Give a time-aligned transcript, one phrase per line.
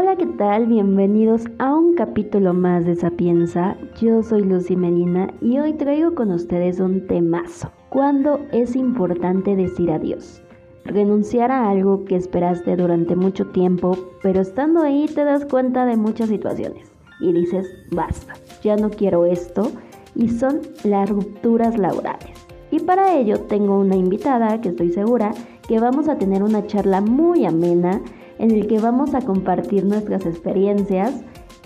[0.00, 0.64] Hola, ¿qué tal?
[0.64, 3.76] Bienvenidos a un capítulo más de Sapienza.
[4.00, 7.70] Yo soy Lucy Medina y hoy traigo con ustedes un temazo.
[7.90, 10.42] ¿Cuándo es importante decir adiós?
[10.86, 15.98] Renunciar a algo que esperaste durante mucho tiempo, pero estando ahí te das cuenta de
[15.98, 16.90] muchas situaciones
[17.20, 18.32] y dices, basta,
[18.62, 19.70] ya no quiero esto,
[20.14, 22.30] y son las rupturas laborales.
[22.70, 25.32] Y para ello tengo una invitada que estoy segura
[25.68, 28.00] que vamos a tener una charla muy amena
[28.40, 31.12] en el que vamos a compartir nuestras experiencias.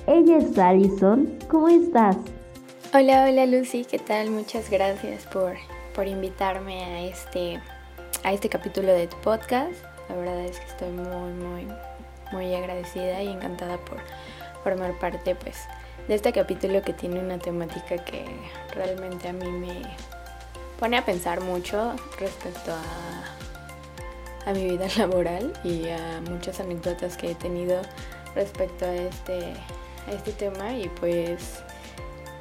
[0.08, 1.38] Ella es Alison.
[1.48, 2.16] ¿Cómo estás?
[2.92, 4.30] Hola, hola Lucy, ¿qué tal?
[4.30, 5.54] Muchas gracias por,
[5.94, 7.60] por invitarme a este,
[8.24, 9.72] a este capítulo de tu podcast.
[10.08, 11.68] La verdad es que estoy muy, muy,
[12.32, 13.98] muy agradecida y encantada por
[14.64, 15.56] formar parte pues,
[16.08, 18.24] de este capítulo que tiene una temática que
[18.74, 19.80] realmente a mí me
[20.80, 23.33] pone a pensar mucho respecto a
[24.46, 27.80] a mi vida laboral y a muchas anécdotas que he tenido
[28.34, 29.54] respecto a este,
[30.06, 31.62] a este tema y pues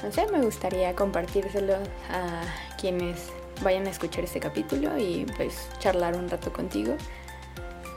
[0.03, 1.75] no sé, me gustaría compartírselo
[2.09, 2.42] a
[2.80, 3.30] quienes
[3.64, 6.95] vayan a escuchar este capítulo y pues charlar un rato contigo.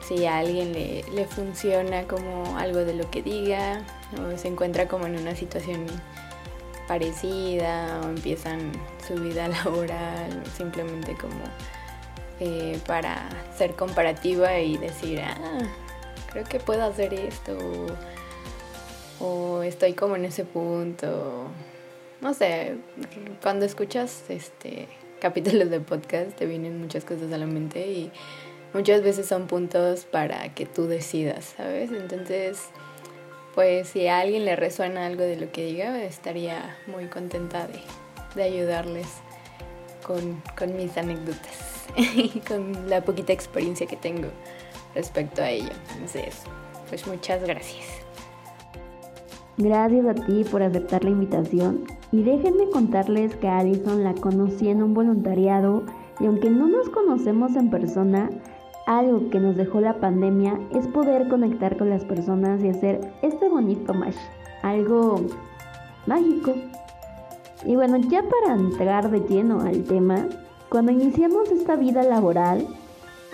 [0.07, 3.83] Si a alguien le, le funciona como algo de lo que diga
[4.23, 5.87] o se encuentra como en una situación
[6.87, 8.71] parecida o empiezan
[9.07, 11.35] su vida laboral simplemente como
[12.41, 15.37] eh, para ser comparativa y decir, ah,
[16.31, 17.57] creo que puedo hacer esto,
[19.21, 21.49] o, estoy como en ese punto.
[22.21, 22.77] No sé,
[23.43, 24.89] cuando escuchas este
[25.21, 28.13] capítulos de podcast te vienen muchas cosas a la mente y
[28.75, 31.91] muchas veces son puntos para que tú decidas, ¿sabes?
[31.91, 32.61] Entonces,
[33.55, 37.81] pues si a alguien le resuena algo de lo que diga, estaría muy contenta de,
[38.35, 39.07] de ayudarles
[40.07, 41.66] con, con mis anécdotas.
[42.49, 44.29] con la poquita experiencia que tengo
[44.95, 45.71] respecto a ello.
[45.95, 46.43] Entonces,
[46.89, 48.07] pues muchas gracias.
[49.59, 54.69] Gracias a ti por aceptar la invitación y déjenme contarles que a Alison la conocí
[54.69, 55.83] en un voluntariado
[56.21, 58.31] y aunque no nos conocemos en persona,
[58.87, 63.49] algo que nos dejó la pandemia es poder conectar con las personas y hacer este
[63.49, 64.17] bonito match,
[64.63, 65.23] algo
[66.07, 66.55] mágico.
[67.65, 70.29] Y bueno, ya para entrar de lleno al tema,
[70.69, 72.67] cuando iniciamos esta vida laboral,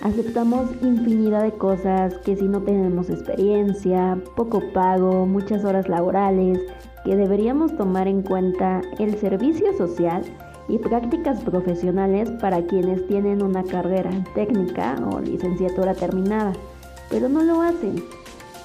[0.02, 6.60] aceptamos infinidad de cosas que si no tenemos experiencia, poco pago, muchas horas laborales,
[7.04, 10.22] que deberíamos tomar en cuenta el servicio social
[10.68, 16.52] y prácticas profesionales para quienes tienen una carrera técnica o licenciatura terminada,
[17.08, 18.02] pero no lo hacen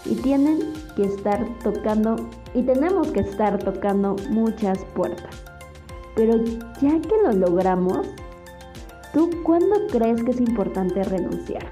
[0.06, 0.60] y tienen
[0.96, 2.16] que estar tocando
[2.54, 5.44] y tenemos que estar tocando muchas puertas.
[6.16, 6.44] Pero
[6.82, 8.08] ya que lo logramos,
[9.18, 11.66] ¿Tú cuándo crees que es importante renunciar?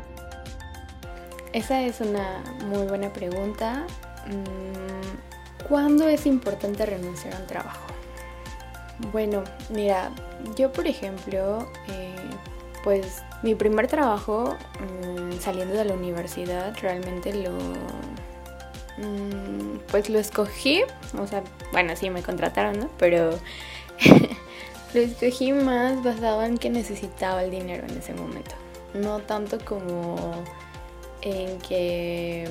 [1.54, 2.42] Esa es una
[2.72, 3.86] muy buena pregunta.
[4.26, 7.86] Mm, ¿Cuándo es importante renunciar a un trabajo?
[9.12, 10.10] Bueno, mira,
[10.56, 12.16] yo por ejemplo, eh,
[12.84, 17.52] pues mi primer trabajo mm, saliendo de la universidad realmente lo,
[18.98, 20.82] mm, pues lo escogí,
[21.16, 22.90] o sea, bueno, sí me contrataron, ¿no?
[22.98, 23.38] Pero
[24.96, 28.56] Lo escogí más basado en que necesitaba el dinero en ese momento.
[28.94, 30.42] No tanto como
[31.22, 32.48] en que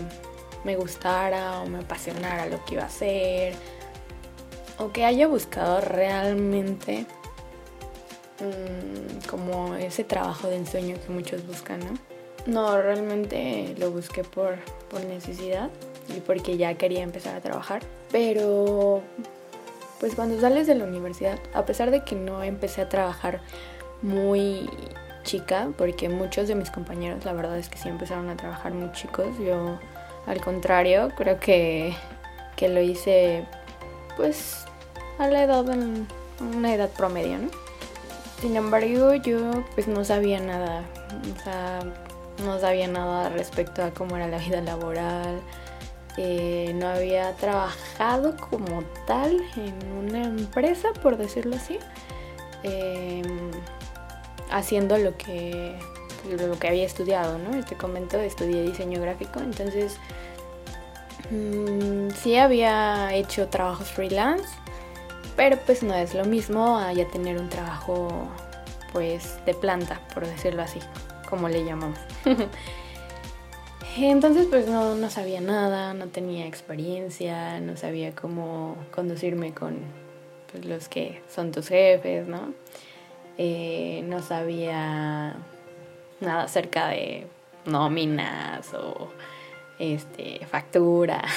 [0.62, 3.54] me gustara o me apasionara lo que iba a hacer.
[4.78, 7.06] O que haya buscado realmente
[8.40, 11.94] mm, como ese trabajo de ensueño que muchos buscan, ¿no?
[12.44, 14.56] No, realmente lo busqué por,
[14.90, 15.70] por necesidad
[16.14, 17.80] y porque ya quería empezar a trabajar.
[18.12, 19.02] Pero
[20.00, 23.40] pues cuando sales de la universidad, a pesar de que no empecé a trabajar
[24.02, 24.68] muy
[25.22, 28.92] chica, porque muchos de mis compañeros la verdad es que sí empezaron a trabajar muy
[28.92, 29.78] chicos, yo
[30.26, 31.94] al contrario, creo que,
[32.56, 33.46] que lo hice
[34.16, 34.64] pues
[35.18, 36.06] a la edad, en
[36.54, 37.48] una edad promedio, ¿no?
[38.40, 40.82] Sin embargo, yo pues no sabía nada,
[41.34, 41.80] o sea,
[42.44, 45.40] no sabía nada respecto a cómo era la vida laboral,
[46.16, 51.78] eh, no había trabajado como tal en una empresa, por decirlo así,
[52.62, 53.50] em,
[54.50, 55.76] haciendo lo que,
[56.30, 57.64] lo que había estudiado, ¿no?
[57.64, 59.96] Te comento, estudié diseño gráfico, entonces
[61.30, 64.48] mm, sí había hecho trabajos freelance,
[65.34, 68.28] pero pues no es lo mismo a ya tener un trabajo
[68.92, 70.78] pues de planta, por decirlo así,
[71.28, 71.98] como le llamamos.
[73.96, 79.76] Entonces pues no, no sabía nada, no tenía experiencia, no sabía cómo conducirme con
[80.50, 82.52] pues, los que son tus jefes, ¿no?
[83.38, 85.36] Eh, no sabía
[86.20, 87.28] nada acerca de
[87.66, 89.10] nóminas o
[89.78, 91.30] este, facturas,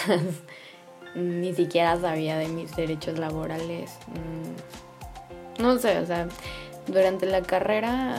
[1.16, 3.98] ni siquiera sabía de mis derechos laborales.
[4.08, 6.28] Mm, no sé, o sea,
[6.88, 8.18] durante la carrera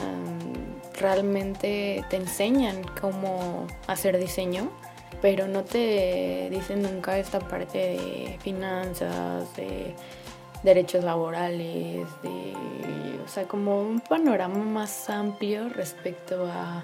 [0.99, 4.69] realmente te enseñan cómo hacer diseño,
[5.21, 9.95] pero no te dicen nunca esta parte de finanzas, de
[10.63, 12.53] derechos laborales, de,
[13.23, 16.83] o sea, como un panorama más amplio respecto a,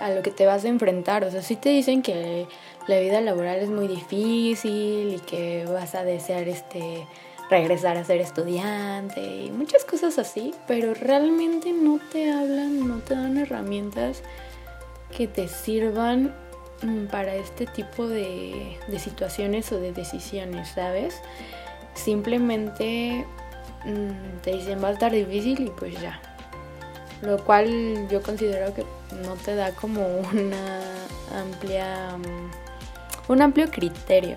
[0.00, 1.24] a lo que te vas a enfrentar.
[1.24, 2.46] O sea, sí te dicen que
[2.86, 7.06] la vida laboral es muy difícil y que vas a desear este
[7.50, 13.14] regresar a ser estudiante y muchas cosas así, pero realmente no te hablan, no te
[13.14, 14.22] dan herramientas
[15.16, 16.34] que te sirvan
[16.82, 21.20] mm, para este tipo de, situaciones o de decisiones, ¿sabes?
[21.94, 23.26] Simplemente
[23.84, 26.20] mm, te dicen va a estar difícil y pues ya.
[27.22, 28.84] Lo cual yo considero que
[29.24, 30.80] no te da como una
[31.32, 32.64] amplia mm,
[33.28, 34.36] un amplio criterio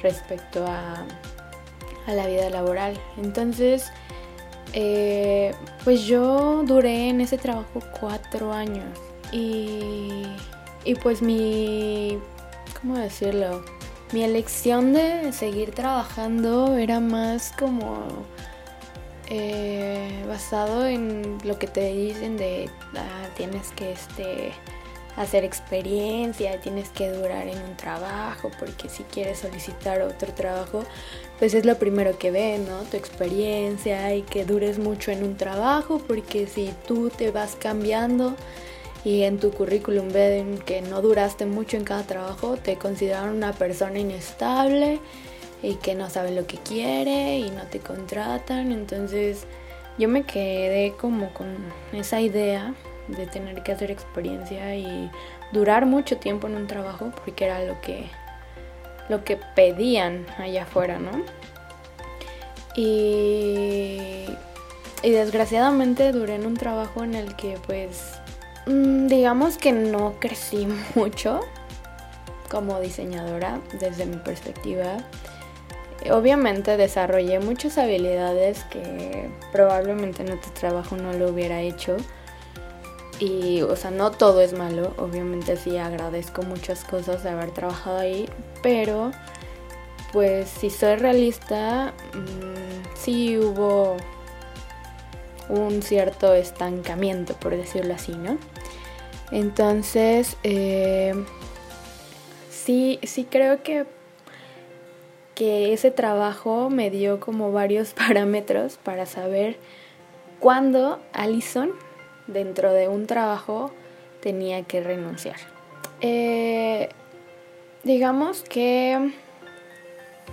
[0.00, 1.04] respecto a,
[2.06, 2.98] a la vida laboral.
[3.16, 3.90] Entonces,
[4.72, 5.54] eh,
[5.84, 8.98] pues yo duré en ese trabajo cuatro años
[9.32, 10.24] y,
[10.84, 12.18] y pues mi,
[12.80, 13.64] ¿cómo decirlo?
[14.12, 18.06] Mi elección de seguir trabajando era más como
[19.28, 24.52] eh, basado en lo que te dicen de ah, tienes que este
[25.16, 30.84] hacer experiencia, tienes que durar en un trabajo, porque si quieres solicitar otro trabajo,
[31.38, 32.82] pues es lo primero que ven, ¿no?
[32.82, 38.34] Tu experiencia y que dures mucho en un trabajo, porque si tú te vas cambiando
[39.04, 43.52] y en tu currículum ven que no duraste mucho en cada trabajo, te consideran una
[43.52, 44.98] persona inestable
[45.62, 48.72] y que no sabe lo que quiere y no te contratan.
[48.72, 49.44] Entonces
[49.98, 51.54] yo me quedé como con
[51.92, 52.74] esa idea
[53.08, 55.10] de tener que hacer experiencia y
[55.52, 58.06] durar mucho tiempo en un trabajo porque era lo que
[59.08, 61.10] lo que pedían allá afuera, ¿no?
[62.74, 64.24] Y,
[65.02, 68.14] y desgraciadamente duré en un trabajo en el que pues
[68.66, 71.40] mm, digamos que no crecí mucho
[72.50, 74.98] como diseñadora desde mi perspectiva
[76.10, 81.96] Obviamente desarrollé muchas habilidades que probablemente en otro trabajo no lo hubiera hecho.
[83.20, 84.92] Y, o sea, no todo es malo.
[84.98, 88.28] Obviamente sí agradezco muchas cosas de haber trabajado ahí.
[88.62, 89.12] Pero,
[90.12, 93.96] pues, si soy realista, mm, sí hubo
[95.48, 98.38] un cierto estancamiento, por decirlo así, ¿no?
[99.30, 101.14] Entonces, eh,
[102.50, 103.86] sí, sí creo que
[105.34, 109.56] que ese trabajo me dio como varios parámetros para saber
[110.40, 111.72] cuándo Allison
[112.26, 113.70] dentro de un trabajo
[114.20, 115.36] tenía que renunciar.
[116.00, 116.88] Eh,
[117.82, 119.12] digamos que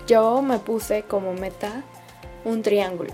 [0.07, 1.83] yo me puse como meta
[2.45, 3.13] un triángulo.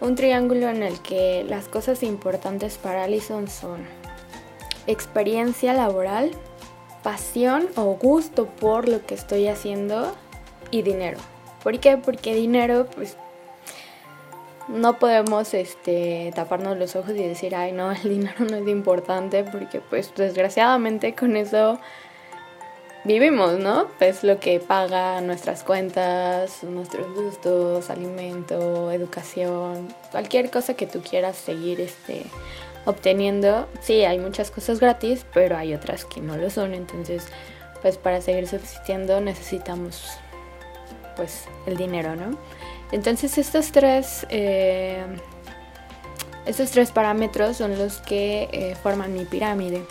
[0.00, 3.86] Un triángulo en el que las cosas importantes para Allison son
[4.86, 6.32] experiencia laboral,
[7.02, 10.14] pasión o gusto por lo que estoy haciendo
[10.70, 11.18] y dinero.
[11.62, 11.96] ¿Por qué?
[11.96, 13.16] Porque dinero, pues
[14.68, 19.44] no podemos este, taparnos los ojos y decir, ay no, el dinero no es importante,
[19.44, 21.78] porque pues desgraciadamente con eso
[23.04, 23.88] vivimos, ¿no?
[24.00, 31.36] Es lo que paga nuestras cuentas, nuestros gustos, alimento, educación, cualquier cosa que tú quieras
[31.36, 32.22] seguir este,
[32.84, 33.68] obteniendo.
[33.80, 37.26] Sí, hay muchas cosas gratis, pero hay otras que no lo son, entonces
[37.80, 40.12] pues para seguir subsistiendo necesitamos
[41.16, 42.38] pues el dinero, ¿no?
[42.92, 45.04] Entonces estos tres, eh,
[46.44, 49.82] estos tres parámetros son los que eh, forman mi pirámide.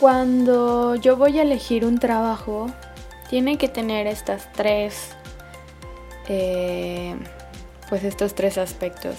[0.00, 2.66] Cuando yo voy a elegir un trabajo,
[3.30, 5.10] tiene que tener estas tres,
[6.28, 7.14] eh,
[7.88, 9.16] pues estos tres aspectos.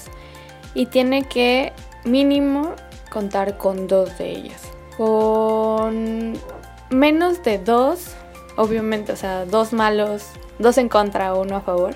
[0.75, 1.71] Y tiene que
[2.03, 2.73] mínimo
[3.09, 4.61] contar con dos de ellos.
[4.97, 6.33] Con
[6.89, 8.07] menos de dos,
[8.57, 10.25] obviamente, o sea, dos malos
[10.59, 11.95] dos en contra, uno a favor,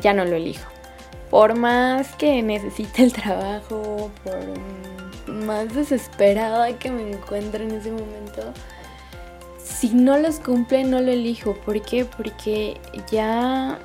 [0.00, 0.68] ya no lo elijo.
[1.30, 8.52] Por más que necesite el trabajo, por más desesperada que me encuentre en ese momento,
[9.62, 11.54] si no los cumple no lo elijo.
[11.54, 12.04] ¿Por qué?
[12.04, 13.78] Porque ya,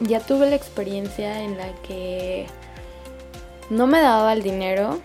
[0.00, 2.46] ya tuve la experiencia en la que
[3.70, 5.00] no me daba el dinero,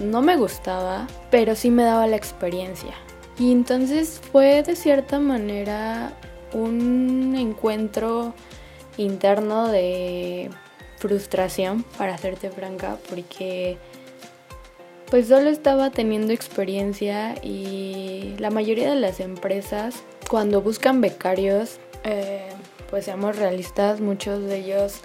[0.00, 2.92] no me gustaba, pero sí me daba la experiencia.
[3.38, 6.12] Y entonces fue de cierta manera
[6.52, 8.34] un encuentro
[8.96, 10.50] interno de
[10.98, 13.76] frustración, para hacerte franca, porque
[15.10, 22.48] pues solo estaba teniendo experiencia y la mayoría de las empresas cuando buscan becarios, eh,
[22.90, 25.02] pues seamos realistas, muchos de ellos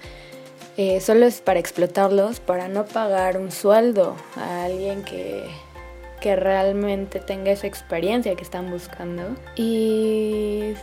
[0.76, 5.44] eh, solo es para explotarlos, para no pagar un sueldo a alguien que,
[6.20, 9.36] que realmente tenga esa experiencia que están buscando.
[9.56, 10.74] Y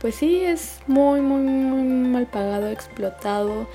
[0.00, 3.66] pues sí, es muy, muy, muy mal pagado, explotado.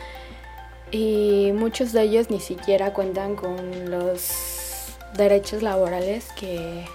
[0.92, 3.58] Y muchos de ellos ni siquiera cuentan con
[3.90, 6.86] los derechos laborales que,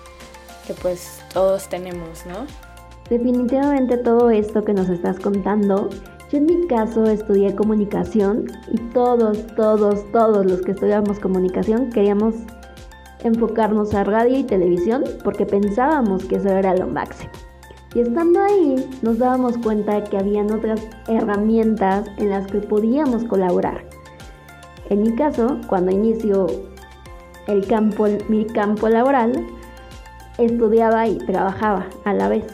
[0.66, 2.47] que pues todos tenemos, ¿no?
[3.11, 5.88] Definitivamente todo esto que nos estás contando
[6.30, 12.35] yo en mi caso estudié comunicación y todos, todos, todos los que estudiamos comunicación queríamos
[13.25, 17.30] enfocarnos a radio y televisión porque pensábamos que eso era lo máximo.
[18.00, 23.84] Estando ahí nos dábamos cuenta que habían otras herramientas en las que podíamos colaborar.
[24.88, 26.46] En mi caso, cuando inició
[27.48, 29.44] el campo, mi campo laboral,
[30.38, 32.44] estudiaba y trabajaba a la vez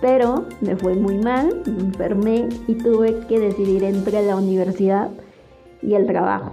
[0.00, 5.10] pero me fue muy mal, me enfermé y tuve que decidir entre la universidad
[5.82, 6.52] y el trabajo.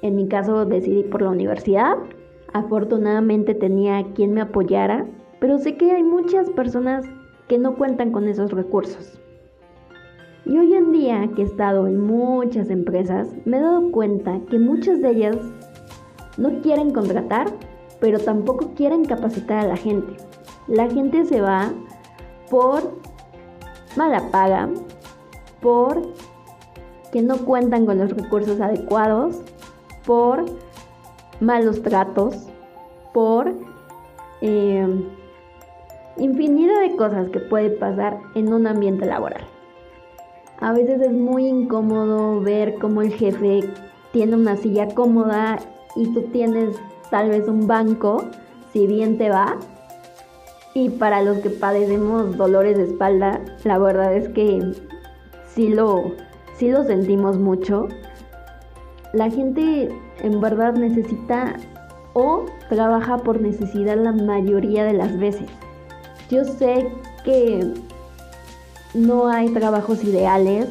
[0.00, 1.96] En mi caso decidí por la universidad.
[2.52, 5.06] Afortunadamente tenía quien me apoyara,
[5.40, 7.04] pero sé que hay muchas personas
[7.48, 9.18] que no cuentan con esos recursos.
[10.44, 14.58] Y hoy en día que he estado en muchas empresas, me he dado cuenta que
[14.58, 15.36] muchas de ellas
[16.36, 17.48] no quieren contratar,
[18.00, 20.16] pero tampoco quieren capacitar a la gente.
[20.68, 21.72] La gente se va
[22.50, 22.98] por
[23.96, 24.68] mala paga,
[25.60, 26.00] por
[27.12, 29.40] que no cuentan con los recursos adecuados,
[30.06, 30.44] por
[31.40, 32.34] malos tratos,
[33.12, 33.52] por
[34.40, 35.04] em,
[36.18, 39.42] infinidad de cosas que puede pasar en un ambiente laboral.
[40.60, 43.60] A veces es muy incómodo ver cómo el jefe
[44.12, 45.58] tiene una silla cómoda
[45.94, 46.76] y tú tienes
[47.10, 48.24] tal vez un banco,
[48.72, 49.56] si bien te va,
[50.74, 54.72] y para los que padecemos dolores de espalda, la verdad es que
[55.46, 56.12] sí lo,
[56.60, 57.88] lo sentimos mucho.
[59.12, 59.88] La gente
[60.22, 61.56] en verdad necesita
[62.12, 65.48] o trabaja por necesidad la mayoría de las veces.
[66.30, 66.92] Yo sé
[67.24, 67.72] que
[68.92, 70.68] no hay trabajos ideales,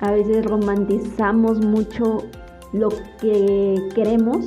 [0.00, 2.18] a veces romantizamos mucho
[2.72, 2.90] lo
[3.20, 4.46] que queremos,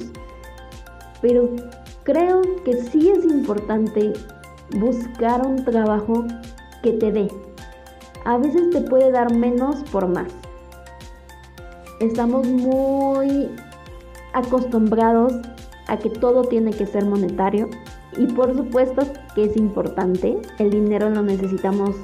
[1.21, 1.49] pero
[2.03, 4.13] creo que sí es importante
[4.77, 6.23] buscar un trabajo
[6.83, 7.27] que te dé.
[8.25, 10.31] A veces te puede dar menos por más.
[11.99, 13.49] Estamos muy
[14.33, 15.33] acostumbrados
[15.87, 17.69] a que todo tiene que ser monetario
[18.17, 19.01] y por supuesto
[19.35, 20.37] que es importante.
[20.59, 21.95] El dinero lo necesitamos,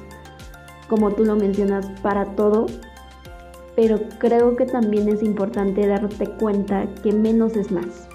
[0.88, 2.68] como tú lo mencionas, para todo.
[3.76, 8.10] Pero creo que también es importante darte cuenta que menos es más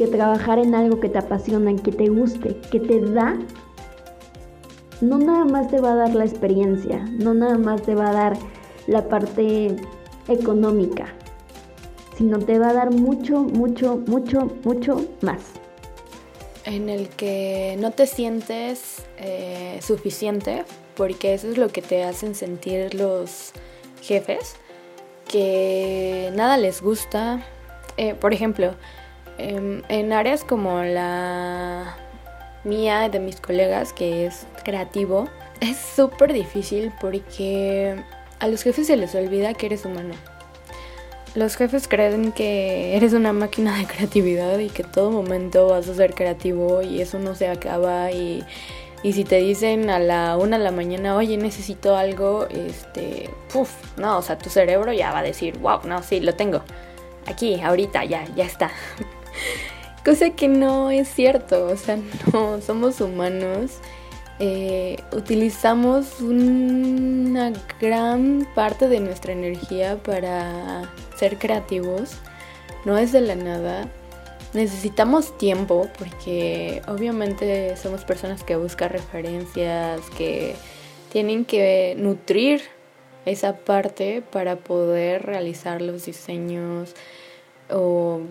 [0.00, 3.36] que trabajar en algo que te apasiona, que te guste, que te da,
[5.02, 8.12] no nada más te va a dar la experiencia, no nada más te va a
[8.14, 8.38] dar
[8.86, 9.76] la parte
[10.26, 11.08] económica,
[12.16, 15.59] sino te va a dar mucho, mucho, mucho, mucho más.
[16.70, 20.64] En el que no te sientes eh, suficiente,
[20.96, 23.52] porque eso es lo que te hacen sentir los
[24.02, 24.54] jefes,
[25.28, 27.44] que nada les gusta.
[27.96, 28.74] Eh, por ejemplo,
[29.42, 31.96] Em, en áreas como la
[32.62, 35.28] mía, de mis colegas, que es creativo,
[35.60, 37.96] es súper difícil porque
[38.38, 40.14] a los jefes se les olvida que eres humano.
[41.34, 45.94] Los jefes creen que eres una máquina de creatividad y que todo momento vas a
[45.94, 48.44] ser creativo y eso no se acaba y,
[49.04, 53.70] y si te dicen a la una de la mañana, oye, necesito algo, este, puff,
[53.96, 56.62] no, o sea, tu cerebro ya va a decir, wow, no, sí, lo tengo.
[57.26, 58.72] Aquí, ahorita, ya, ya está.
[60.04, 61.98] Cosa que no es cierto, o sea,
[62.32, 63.78] no, somos humanos.
[64.40, 72.16] Eh, utilizamos una gran parte de nuestra energía para ser creativos.
[72.84, 73.88] No es de la nada.
[74.54, 80.56] Necesitamos tiempo porque obviamente somos personas que buscan referencias, que
[81.12, 82.62] tienen que nutrir
[83.26, 86.94] esa parte para poder realizar los diseños
[87.70, 88.22] o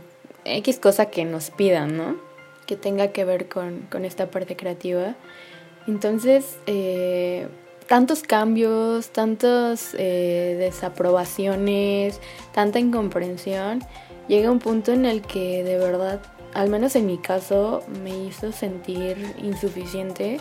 [0.45, 2.17] X cosa que nos pidan, ¿no?
[2.65, 5.15] Que tenga que ver con, esta parte creativa.
[5.87, 7.47] Entonces, eh,
[7.87, 12.21] tantos cambios, tantas eh, desaprobaciones,
[12.53, 13.81] tanta incomprensión,
[14.27, 16.21] llega un punto en el que de verdad,
[16.53, 20.39] al menos en mi caso, me hizo sentir insuficiente,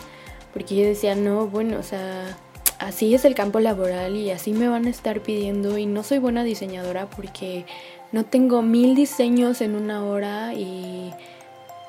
[0.53, 2.37] porque yo decía, no, bueno, o sea,
[2.79, 6.19] así es el campo laboral y así me van a estar pidiendo y no soy
[6.19, 7.65] buena diseñadora porque
[8.11, 11.13] no tengo mil diseños en una hora y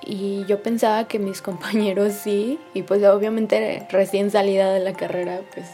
[0.03, 5.41] y yo pensaba que mis compañeros sí, y pues obviamente recién salida de la carrera,
[5.55, 5.67] pues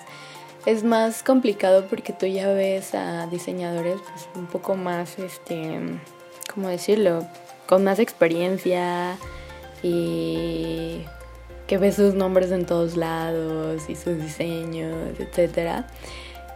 [0.67, 5.79] es más complicado porque tú ya ves a diseñadores pues un poco más, este,
[6.53, 7.25] ¿cómo decirlo?
[7.69, 9.17] Con más experiencia
[9.83, 11.03] y
[11.67, 15.87] que ves sus nombres en todos lados y sus diseños, etcétera.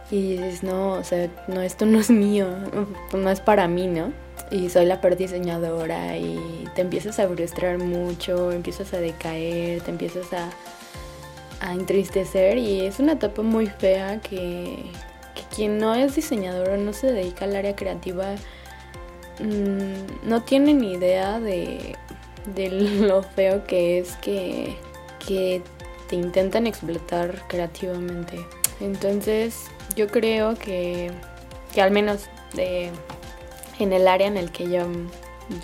[0.09, 2.47] Y dices, no, o sea, no, esto no es mío,
[3.13, 4.11] no es para mí, ¿no?
[4.49, 9.91] Y soy la peor diseñadora y te empiezas a frustrar mucho, empiezas a decaer, te
[9.91, 10.49] empiezas a,
[11.61, 14.83] a entristecer y es una etapa muy fea que,
[15.55, 18.35] quien no es diseñador o no se dedica al área creativa
[19.39, 21.95] mm, no tiene ni idea de,
[22.99, 24.75] lo feo que es que,
[25.25, 25.61] que
[26.09, 28.39] te intentan explotar creativamente.
[28.79, 31.11] Entonces yo creo que,
[31.73, 32.89] que al menos de,
[33.83, 34.85] en el área en el que yo,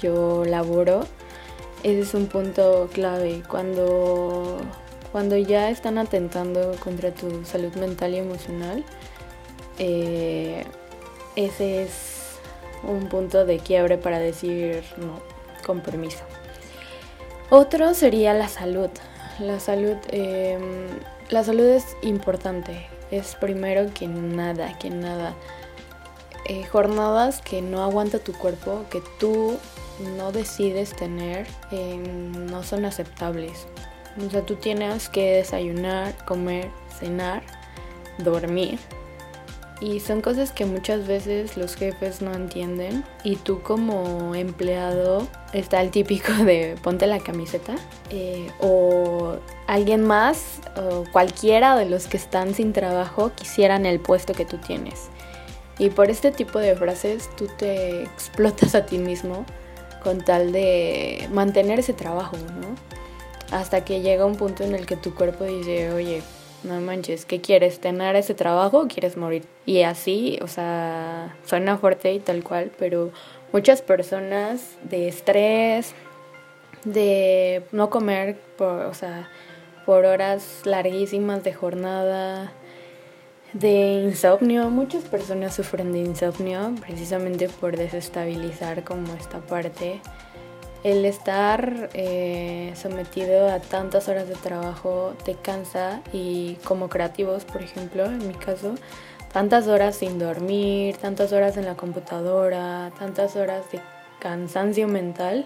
[0.02, 1.02] yo laboro,
[1.84, 3.44] ese es un punto clave.
[3.48, 4.60] Cuando
[5.12, 8.84] cuando ya están atentando contra tu salud mental y emocional,
[9.80, 10.66] eh,
[11.36, 12.38] ese es
[12.84, 15.20] un punto de quiebre para decir no,
[15.66, 16.24] con permiso.
[17.50, 18.90] Otro sería la salud.
[19.40, 20.88] La salud, em,
[21.30, 22.88] la salud es importante.
[23.10, 25.34] Es primero que nada, que nada.
[26.50, 29.58] Eh, jornadas que no aguanta tu cuerpo, que tú
[30.18, 33.68] no decides tener, em, no son aceptables.
[34.26, 37.44] O sea, tú tienes que desayunar, comer, cenar,
[38.18, 38.80] dormir.
[39.80, 43.04] Y son cosas que muchas veces los jefes no entienden.
[43.24, 47.76] Y tú como empleado está el típico de ponte la camiseta.
[48.10, 49.36] Eh, o
[49.68, 54.58] alguien más o cualquiera de los que están sin trabajo quisieran el puesto que tú
[54.58, 55.10] tienes.
[55.80, 59.46] Y por este tipo de frases tú te explotas a ti mismo
[60.04, 62.98] con tal de mantener ese trabajo, ¿no?
[63.52, 66.22] hasta que llega un punto en el que tu cuerpo dice, oye,
[66.64, 67.80] no manches, ¿qué quieres?
[67.80, 69.46] ¿Tener ese trabajo o quieres morir?
[69.66, 73.12] Y así, o sea, suena fuerte y tal cual, pero
[73.54, 75.94] muchas personas de estrés,
[76.84, 79.30] de no comer, por, o sea,
[79.86, 82.52] por horas larguísimas de jornada,
[83.54, 90.02] de insomnio, muchas personas sufren de insomnio precisamente por desestabilizar como esta parte.
[90.84, 97.62] El estar eh, sometido a tantas horas de trabajo te cansa y como creativos, por
[97.62, 98.76] ejemplo, en mi caso,
[99.34, 103.82] tantas horas sin dormir, tantas horas en la computadora, tantas horas de
[104.20, 105.46] cansancio mental,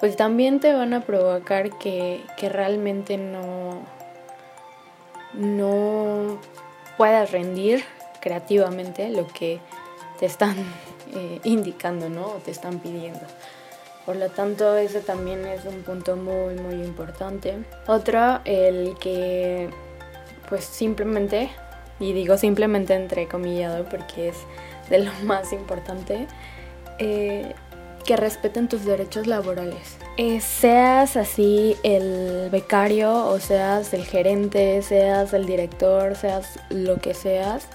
[0.00, 3.82] pues también te van a provocar que, realmente no,
[5.32, 6.38] no
[7.02, 7.82] puedas rendir
[8.20, 9.58] creativamente lo que
[10.20, 10.54] te están
[11.16, 12.26] eh, indicando, ¿no?
[12.26, 13.26] O te están pidiendo.
[14.06, 17.58] Por lo tanto, ese también es un punto muy, muy importante.
[17.88, 19.68] Otro, el que
[20.48, 21.50] pues simplemente,
[21.98, 24.36] y digo simplemente entre comillado porque es
[24.88, 26.28] de lo más importante,
[27.00, 27.52] eh,
[28.04, 29.96] que respeten tus derechos laborales.
[30.18, 37.14] Eh, seas así el becario o seas el gerente, seas el director, seas lo que
[37.14, 37.66] seas,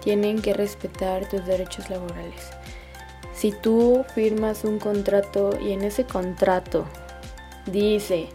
[0.00, 2.48] tienen que respetar tus derechos laborales.
[3.34, 6.86] Si tú firmas un contrato y en ese contrato
[7.66, 8.28] dice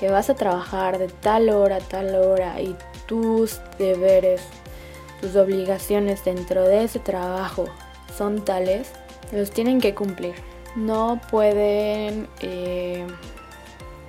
[0.00, 2.74] que vas a trabajar de tal hora a tal hora y
[3.06, 4.42] tus deberes,
[5.20, 7.66] tus obligaciones dentro de ese trabajo
[8.18, 8.90] son tales,
[9.30, 10.55] los tienen que cumplir.
[10.76, 13.06] No pueden eh,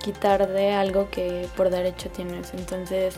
[0.00, 2.52] quitar de algo que por derecho tienes.
[2.54, 3.14] Entonces,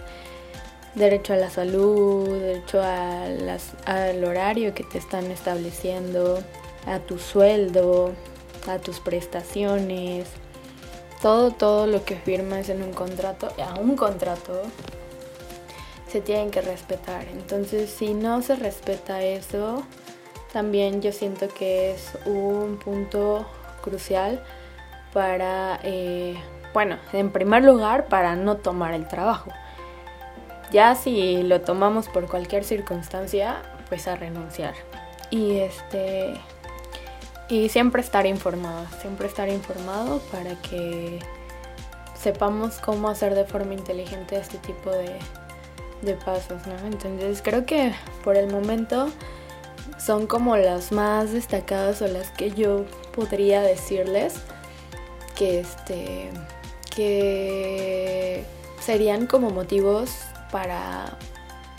[0.95, 6.43] derecho a la salud, derecho al horario que te están estableciendo,
[6.87, 8.13] a tu sueldo,
[8.69, 10.29] a tus prestaciones,
[11.21, 14.63] todo, todo lo que firmas en un contrato, a un contrato,
[16.09, 17.27] se tienen que respetar.
[17.29, 19.85] Entonces, si no se respeta eso,
[20.53, 23.47] también yo siento que es un punto
[23.83, 24.43] crucial
[25.13, 26.37] para, eh,
[26.73, 29.51] bueno, en primer lugar, para no tomar el trabajo.
[30.71, 34.75] Ya si lo tomamos por cualquier circunstancia, pues a renunciar.
[35.31, 36.35] Y este,
[37.49, 41.19] y siempre estar informado, siempre estar informado para que
[42.15, 45.17] sepamos cómo hacer de forma inteligente este tipo de,
[46.03, 46.87] de pasos, ¿no?
[46.87, 49.09] Entonces creo que por el momento
[50.05, 54.35] son como las más destacadas o las que yo podría decirles
[55.37, 56.31] que este
[56.95, 58.45] que
[58.81, 60.11] serían como motivos
[60.51, 61.19] para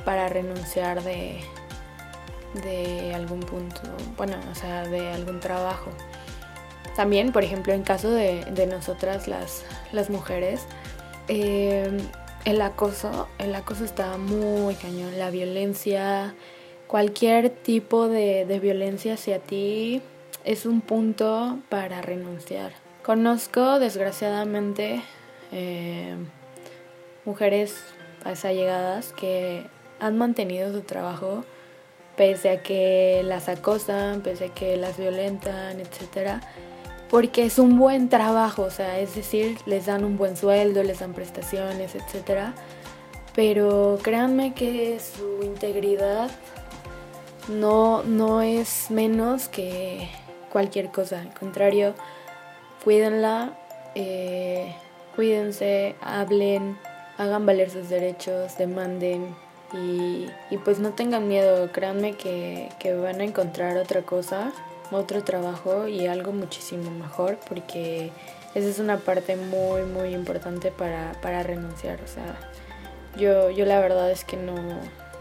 [0.05, 1.41] para renunciar de,
[2.63, 3.81] de algún punto,
[4.17, 5.91] bueno, o sea, de algún trabajo.
[6.95, 10.65] también, por ejemplo, en caso de, nosotras las, las mujeres,
[11.27, 11.97] em,
[12.45, 16.36] el acoso, el acoso está muy cañón, la violencia,
[16.91, 20.01] cualquier tipo de, de violencia hacia ti
[20.43, 22.73] es un punto para renunciar.
[23.01, 25.01] Conozco, desgraciadamente,
[25.54, 26.17] eh,
[27.23, 27.77] mujeres
[28.25, 29.63] allegadas que
[30.01, 31.45] han mantenido su trabajo
[32.17, 36.41] pese a que las acosan, pese a que las violentan, etcétera,
[37.10, 40.99] porque es un buen trabajo, o sea, es decir, les dan un buen sueldo, les
[40.99, 42.54] dan prestaciones, etcétera,
[43.34, 46.30] pero créanme que su integridad
[47.47, 50.10] no, no es menos que
[50.51, 51.93] cualquier cosa, al contrario,
[52.84, 53.58] cuídenla,
[53.95, 54.75] eh,
[55.15, 56.77] cuídense, hablen,
[57.17, 59.36] hagan valer sus derechos, demanden
[59.73, 60.27] y,
[60.65, 62.69] pues no tengan miedo, créanme que,
[63.01, 64.51] van a encontrar otra cosa,
[64.91, 68.12] otro trabajo y algo muchísimo mejor porque
[68.54, 72.01] esa es una parte muy muy importante para, renunciar.
[72.04, 72.36] O sea,
[73.17, 74.56] yo, yo la verdad es que no,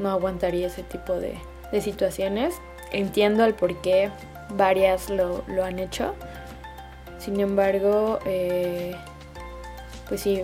[0.00, 1.38] no aguantaría ese tipo de,
[1.72, 2.54] de situaciones.
[2.92, 4.10] Entiendo el por qué
[4.56, 6.14] varias lo, lo han hecho.
[7.18, 8.94] Sin embargo, eh,
[10.08, 10.42] pues sí,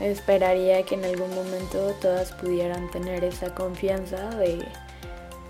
[0.00, 4.66] esperaría que en algún momento todas pudieran tener esa confianza de,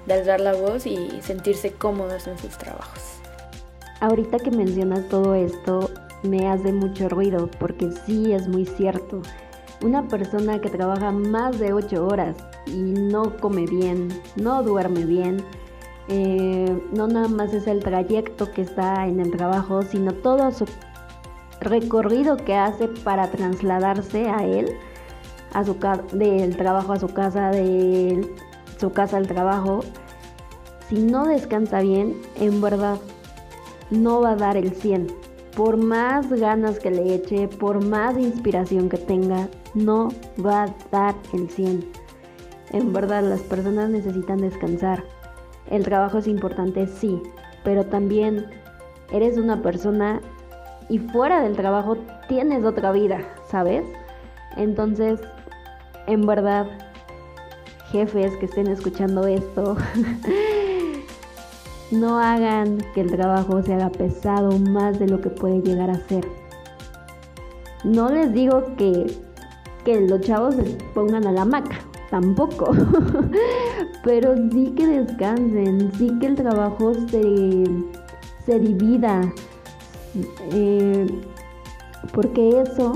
[0.07, 3.03] de alzar la voz y sentirse cómodas en sus trabajos.
[4.01, 5.91] Ahorita que mencionas todo esto,
[6.23, 9.23] me hace mucho ruido porque sí es muy cierto.
[9.81, 15.45] Una persona que trabaja más de 8 horas y no come bien, no duerme bien,
[16.09, 20.67] eh, no nada más es el trayecto que está en el trabajo, sino todo su
[21.61, 24.77] recorrido que hace para trasladarse a él,
[25.53, 25.77] a su
[26.13, 28.29] del trabajo a su casa, de
[28.79, 29.81] su casa al trabajo.
[30.89, 32.99] Si no descansa bien, en verdad
[33.91, 35.07] no va a dar el 100.
[35.57, 40.09] Por más ganas que le eche, por más inspiración que tenga, no
[40.45, 42.02] va a dar el 100.
[42.73, 45.05] En verdad las personas necesitan descansar.
[45.71, 47.23] El trabajo es importante, sí,
[47.65, 48.47] pero también
[49.13, 50.21] eres una persona
[50.89, 51.97] y fuera del trabajo
[52.29, 53.85] tienes otra vida, ¿sabes?
[54.57, 55.21] Entonces,
[56.07, 56.67] en verdad,
[57.91, 59.77] jefes que estén escuchando esto,
[61.91, 65.97] no hagan que el trabajo se haga pesado más de lo que puede llegar a
[66.09, 66.27] ser.
[67.85, 69.19] No les digo que,
[69.85, 71.81] que los chavos se pongan a la maca,
[72.13, 72.73] tampoco.
[74.05, 77.65] Pero sí que descansen, sí que el trabajo se,
[78.45, 79.33] se divida.
[80.53, 81.07] Eh,
[82.13, 82.93] porque eso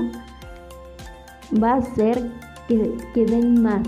[1.61, 2.29] va a hacer
[2.67, 3.87] que, que, den más,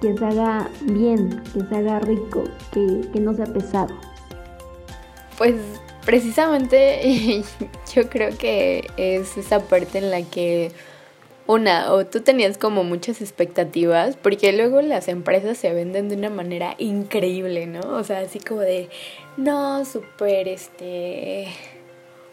[0.00, 3.94] que se haga bien, que se haga rico, que, que no sea pesado.
[5.36, 5.56] Pues
[6.06, 7.44] precisamente
[7.94, 10.72] yo creo que es esa parte en la que
[11.46, 16.30] una, o tú tenías como muchas expectativas, porque luego las empresas se venden de una
[16.30, 17.80] manera increíble, ¿no?
[17.80, 18.88] O sea, así como de,
[19.36, 21.48] no, súper, este,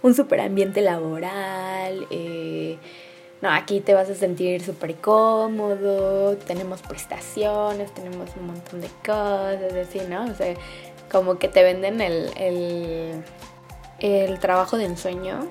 [0.04, 2.78] un súper ambiente laboral, eh,
[3.42, 9.74] no, aquí te vas a sentir súper cómodo, tenemos prestaciones, tenemos un montón de cosas,
[9.74, 10.26] así, ¿no?
[10.26, 10.54] O sea,
[11.12, 13.24] como que te venden el, el,
[14.00, 15.48] el trabajo de ensueño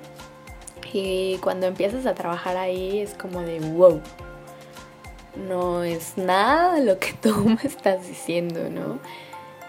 [0.93, 4.01] y cuando empiezas a trabajar ahí es como de wow.
[5.37, 8.99] No es nada lo que tú me estás diciendo, ¿no?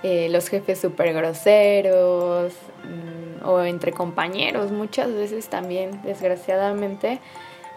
[0.02, 2.54] Eh, los jefes súper groseros
[2.84, 7.20] mm, o entre compañeros, muchas veces también, desgraciadamente,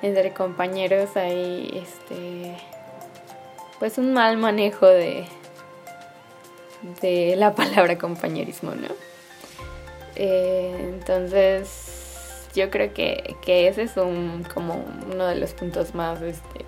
[0.02, 2.56] entre compañeros hay este
[3.78, 5.24] pues un mal manejo de
[7.00, 8.88] de la palabra compañerismo, ¿no?
[10.14, 11.81] Eh, entonces
[12.54, 16.64] yo creo que, ese es un, como uno de los puntos más, este,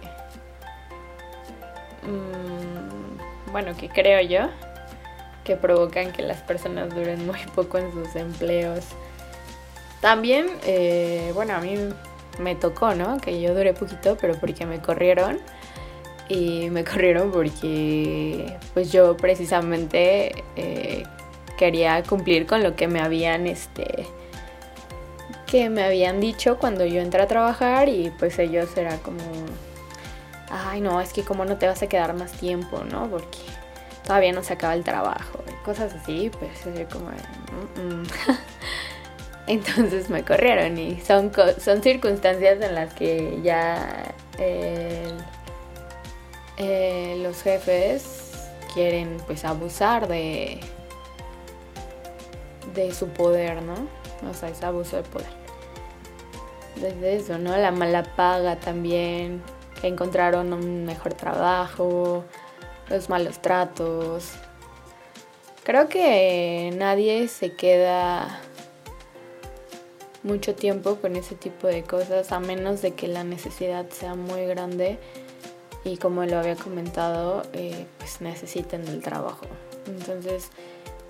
[2.03, 4.49] mm, bueno, que creo yo,
[5.45, 8.85] que provocan que las personas duren muy poco en sus empleos.
[10.01, 11.77] También, eh, bueno, a mí
[12.39, 13.19] me tocó, ¿no?
[13.19, 15.39] Que yo duré poquito, pero porque me corrieron.
[16.29, 21.05] Y me corrieron porque, pues yo precisamente eh,
[21.57, 24.07] quería cumplir con lo que me habían, este,
[25.55, 29.21] que me habían dicho cuando yo entré a trabajar y pues ellos era como,
[30.51, 33.09] ay no, es que como no te vas a quedar más tiempo, ¿no?
[33.09, 33.39] Porque
[34.05, 38.07] todavía no se acaba el trabajo y cosas así, pues yo como, mm, mm".
[39.47, 45.07] entonces me corrieron y son, son circunstancias en las que ya eh,
[47.23, 50.59] los jefes quieren pues abusar de,
[52.75, 53.75] de su poder, ¿no?
[54.29, 55.44] O sea, es abuso de poder.
[56.77, 57.57] Desde eso, ¿no?
[57.57, 59.43] La mala paga también,
[59.81, 62.25] que encontraron un mejor trabajo,
[62.89, 64.33] los malos tratos.
[65.63, 68.41] Creo que nadie se queda
[70.23, 74.47] mucho tiempo con ese tipo de cosas a menos de que la necesidad sea muy
[74.47, 74.99] grande
[75.85, 79.47] y como lo había comentado, eh, pues necesiten del trabajo.
[79.87, 80.51] Entonces,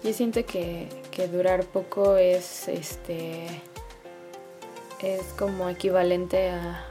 [0.03, 3.47] yo siento que, que, durar poco es este
[5.05, 6.85] es como equivalente a,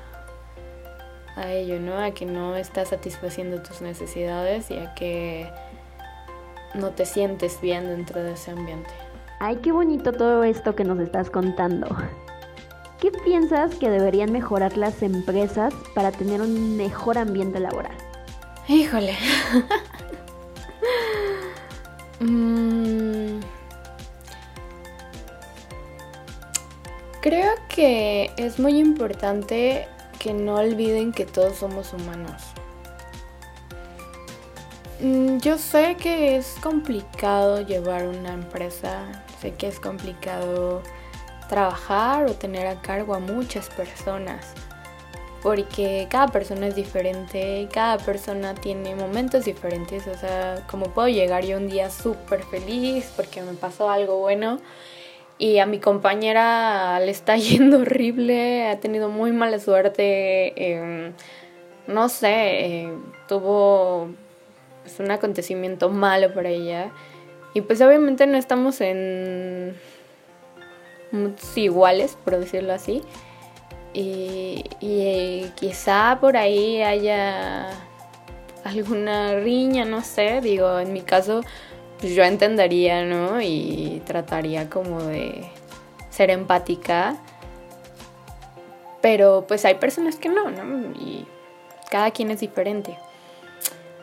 [1.35, 1.97] a ello, ¿no?
[1.97, 5.49] A que no estás satisfaciendo tus necesidades y a que
[6.73, 8.89] no te sientes bien dentro de ese ambiente.
[9.39, 11.87] Ay, qué bonito todo esto que nos estás contando.
[12.99, 17.97] ¿Qué piensas que deberían mejorar las empresas para tener un mejor ambiente laboral?
[18.67, 19.15] Híjole.
[22.19, 23.12] Mm.
[27.23, 29.87] Creo que es muy importante
[30.19, 32.41] que no olviden que todos somos humanos.
[34.99, 40.83] Mm, yo sé que es complicado llevar una empresa, sé que es complicado
[41.47, 44.53] trabajar o tener a cargo a muchas personas,
[45.41, 51.45] porque cada persona es diferente, cada persona tiene momentos diferentes, o sea, como puedo llegar
[51.45, 54.59] yo un día súper feliz porque me pasó algo bueno
[55.37, 61.13] y a mi compañera le está yendo horrible, ha tenido muy mala suerte, em,
[61.87, 62.93] no sé, eh,
[63.27, 64.09] tuvo
[64.83, 66.91] pues, un acontecimiento malo para ella.
[67.53, 69.75] Y pues obviamente no estamos en
[71.55, 73.01] iguales, por decirlo así.
[73.93, 77.69] Y, y, quizá por ahí haya
[78.63, 81.41] alguna riña, no sé, digo, en mi caso
[82.03, 83.39] pues yo entendería, ¿no?
[83.39, 85.45] Y trataría como de
[86.09, 87.15] ser empática.
[89.01, 90.91] Pero pues hay personas que no, ¿no?
[90.99, 91.25] Y
[91.89, 92.97] cada quien es diferente.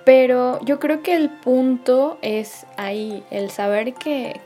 [0.06, 4.40] Pero yo creo que el punto es ahí, el saber que,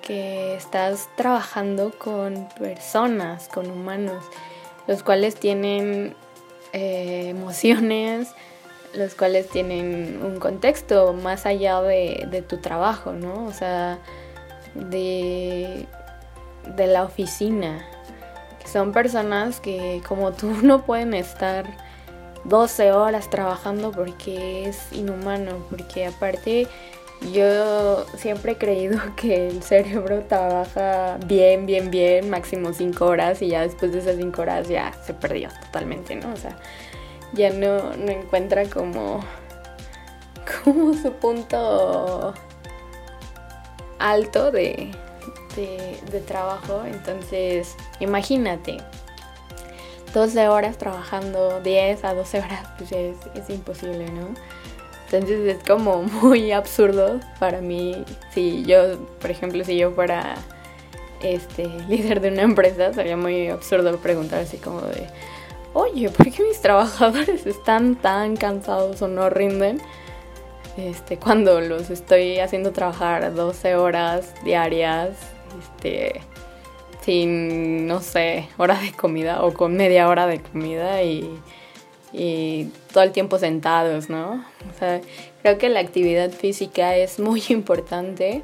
[0.56, 4.24] estás trabajando con personas, con humanos,
[4.88, 6.16] los cuales tienen
[6.72, 8.34] eh, emociones,
[8.96, 13.46] los cuales tienen un contexto más allá de, tu trabajo, ¿no?
[13.46, 13.98] O sea,
[14.74, 15.86] de,
[16.76, 17.84] de la oficina,
[18.64, 21.66] son personas que como tú no pueden estar
[22.44, 26.68] 12 horas trabajando porque es inhumano, porque aparte
[27.32, 33.48] yo siempre he creído que el cerebro trabaja bien, bien, bien, máximo 5 horas y
[33.48, 36.32] ya después de esas 5 horas ya se perdió totalmente, ¿no?
[36.32, 36.56] O sea,
[37.34, 39.20] ya no, no encuentra como,
[40.64, 42.34] como su punto
[43.98, 44.90] alto de,
[45.56, 46.82] de, trabajo.
[46.86, 48.78] Entonces, imagínate,
[50.12, 54.28] 12 horas trabajando, 10 a 12 horas, pues es, es imposible, ¿no?
[55.06, 58.04] Entonces es como muy absurdo para mí.
[58.32, 60.36] Si yo, por ejemplo, si yo fuera
[61.22, 65.06] este líder de una empresa, sería muy absurdo preguntar así como de,
[65.74, 69.80] oye, ¿por qué mis trabajadores están tan cansados o no rinden?
[70.76, 75.10] Este, cuando los estoy haciendo trabajar 12 horas diarias,
[75.60, 76.20] este,
[77.02, 81.40] sin, no sé, hora de comida o con media hora de comida y,
[82.92, 84.44] todo el tiempo sentados, ¿no?
[84.70, 85.00] O sea,
[85.42, 88.42] creo que la actividad física es muy importante.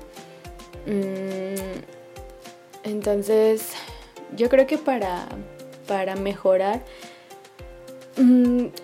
[0.87, 1.79] Mm,
[2.83, 3.75] entonces,
[4.37, 5.29] yo creo que para,
[5.87, 6.83] para mejorar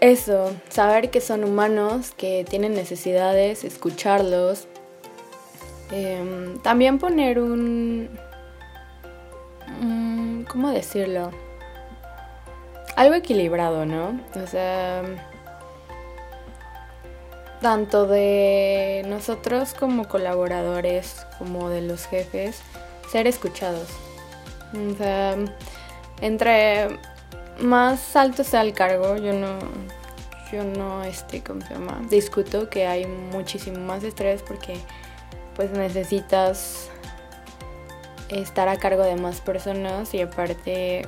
[0.00, 4.66] eso, saber que son humanos, que tienen necesidades, escucharlos.
[5.90, 8.10] Em, también poner un,
[9.80, 11.30] Mm, ¿Cómo decirlo?
[12.96, 14.18] Algo equilibrado, ¿no?
[14.42, 15.02] O sea,
[17.60, 22.62] tanto de nosotros como colaboradores, como de los jefes,
[23.10, 23.88] ser escuchados.
[24.72, 25.36] O sea,
[26.20, 26.98] entre
[27.60, 29.58] más alto sea el cargo, yo no,
[30.52, 32.00] yo no, este, ¿cómo se llama?
[32.08, 34.78] Discuto que hay muchísimo más estrés porque
[35.54, 36.90] pues necesitas
[38.28, 41.06] estar a cargo de más personas y aparte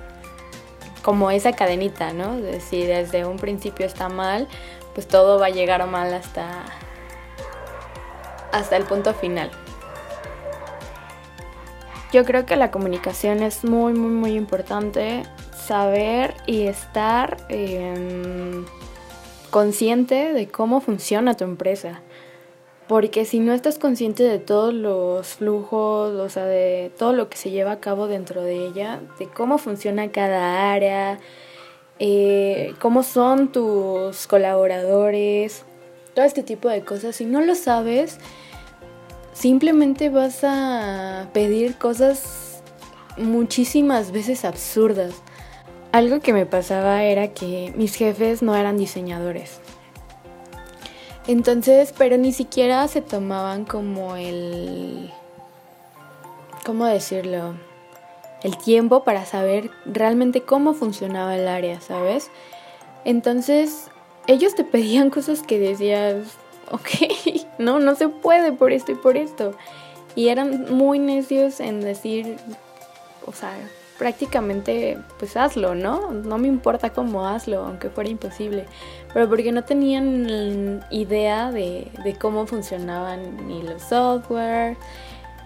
[1.03, 2.37] como esa cadenita, ¿no?
[2.61, 4.49] Si desde un principio está mal,
[4.95, 6.65] pues todo va a llegar mal hasta,
[8.53, 9.51] hasta el punto final.
[12.13, 15.25] Yo creo que la comunicación es muy, muy, muy importante.
[15.69, 18.65] Saber y estar em,
[19.51, 22.01] consciente de cómo funciona tu empresa.
[22.87, 27.37] Porque si no estás consciente de todos los flujos, o sea, de todo lo que
[27.37, 31.19] se lleva a cabo dentro de ella, de cómo funciona cada área,
[31.99, 35.65] eh, cómo son tus colaboradores,
[36.15, 38.17] todo este tipo de cosas, si no lo sabes,
[39.35, 42.63] simplemente vas a pedir cosas
[43.19, 45.13] muchísimas veces absurdas.
[45.91, 49.61] Algo que me pasaba era que mis jefes no eran diseñadores.
[51.27, 55.11] Entonces, pero ni siquiera se tomaban como el...
[56.65, 57.55] ¿Cómo decirlo?
[58.43, 62.31] El tiempo para saber realmente cómo funcionaba el área, ¿sabes?
[63.05, 63.89] Entonces,
[64.27, 66.17] ellos te pedían cosas que decías,
[66.71, 66.89] ok,
[67.59, 69.55] no, no se puede por esto y por esto.
[70.15, 72.37] Y eran muy necios en decir,
[73.27, 73.55] o sea,
[73.99, 76.13] prácticamente pues hazlo, ¿no?
[76.13, 78.65] No me importa cómo hazlo, aunque fuera imposible.
[79.13, 84.77] Pero porque no tenían idea de, cómo funcionaban ni los software.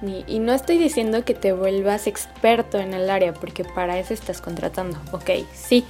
[0.02, 4.12] Ni, y no estoy diciendo que te vuelvas experto en el área, porque para eso
[4.12, 4.98] estás contratando.
[5.12, 5.84] Ok, sí.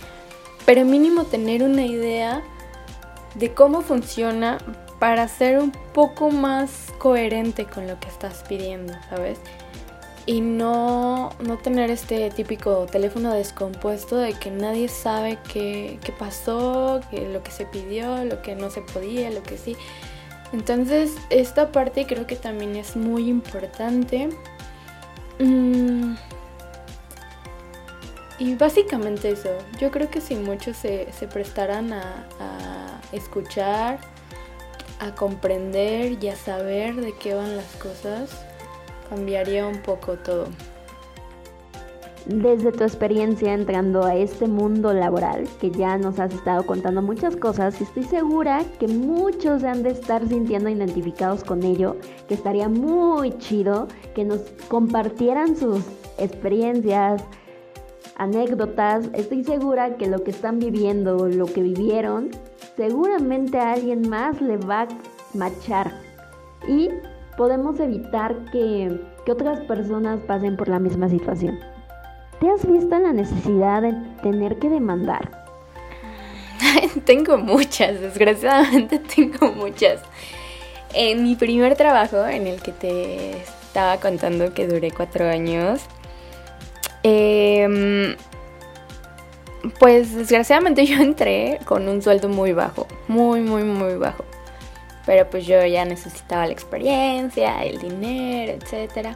[0.64, 2.42] Pero mínimo tener una idea
[3.34, 4.58] de cómo funciona
[5.00, 9.40] para ser un poco más coherente con lo que estás pidiendo, ¿sabes?
[10.24, 17.00] Y no, no tener este típico teléfono descompuesto de que nadie sabe qué, qué pasó,
[17.10, 19.76] que lo que se pidió, lo que no se podía, lo que sí.
[20.52, 24.28] Entonces, esta parte creo que también es muy importante.
[25.40, 26.14] Mm.
[28.38, 29.50] Y básicamente eso.
[29.80, 33.98] Yo creo que si muchos se, se prestaran a, a escuchar,
[35.00, 38.44] a comprender y a saber de qué van las cosas,
[39.12, 40.46] cambiaría un poco todo.
[42.24, 47.36] Desde tu experiencia entrando a este mundo laboral, que ya nos has estado contando muchas
[47.36, 51.96] cosas, estoy segura que muchos han de estar sintiendo identificados con ello,
[52.26, 55.80] que estaría muy chido que nos compartieran sus
[56.16, 57.22] experiencias,
[58.16, 59.10] anécdotas.
[59.12, 62.30] Estoy segura que lo que están viviendo, lo que vivieron,
[62.76, 64.88] seguramente a alguien más le va a
[65.34, 65.92] machar.
[66.68, 66.88] Y
[67.36, 71.58] podemos evitar que, otras personas pasen por la misma situación.
[72.40, 75.30] ¿Te has visto en la necesidad de tener que demandar?
[77.04, 80.00] tengo muchas, desgraciadamente tengo muchas.
[80.92, 85.80] En mi primer trabajo, en el que te estaba contando que duré cuatro años,
[87.02, 88.16] em,
[89.78, 94.24] pues desgraciadamente yo entré con un sueldo muy bajo, muy, muy, muy bajo.
[95.04, 99.08] Pero pues yo ya necesitaba la experiencia, el dinero, etc.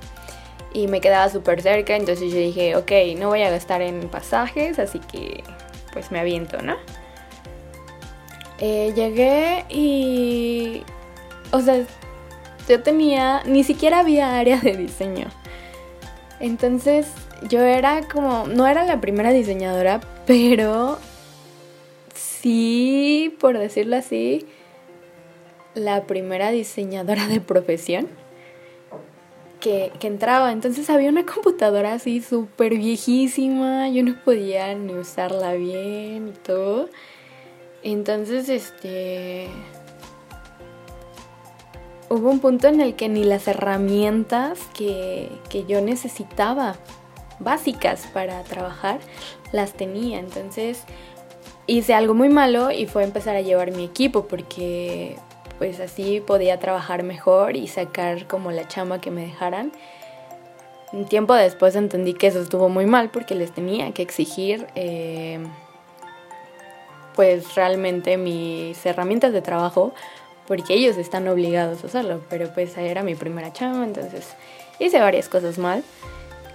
[0.72, 4.79] Y me quedaba súper cerca, entonces yo dije, ok, no voy a gastar en pasajes,
[4.79, 5.44] así que
[5.92, 6.77] pues me aviento, ¿no?
[8.59, 10.83] Eh, llegué y...
[11.53, 11.85] O sea,
[12.68, 13.42] yo tenía...
[13.44, 15.29] Ni siquiera había área de diseño.
[16.40, 17.07] Entonces
[17.49, 18.46] yo era como...
[18.46, 20.99] No era la primera diseñadora, pero...
[22.14, 24.46] Sí, por decirlo así,
[25.77, 28.09] la primera diseñadora de profesión
[29.61, 30.53] que, entraba.
[30.53, 36.89] Entonces había una computadora así súper viejísima, yo no podía ni usarla bien y todo.
[37.83, 39.49] Entonces, este...
[42.09, 46.77] Hubo un punto en el que ni las herramientas que, que yo necesitaba,
[47.41, 49.01] básicas para trabajar,
[49.51, 50.21] las tenía.
[50.21, 50.85] Entonces
[51.67, 55.17] hice algo muy malo y fue empezar a llevar mi equipo porque
[55.59, 59.73] pues así podía trabajar mejor y sacar como la chamba que me dejaran.
[60.92, 65.40] Un tiempo después entendí que eso estuvo muy mal porque les tenía que exigir eh,
[67.14, 69.92] pues realmente mis herramientas de trabajo
[70.47, 74.35] porque ellos están obligados a hacerlo, pero pues era mi primera chamba, entonces
[74.79, 75.83] hice varias cosas mal.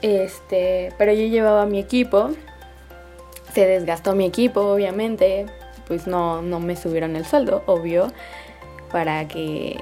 [0.02, 2.32] Este, pero yo llevaba mi equipo,
[3.54, 5.46] se desgastó mi equipo, obviamente,
[5.88, 8.08] pues no, no me subieron el sueldo, obvio
[8.92, 9.78] para que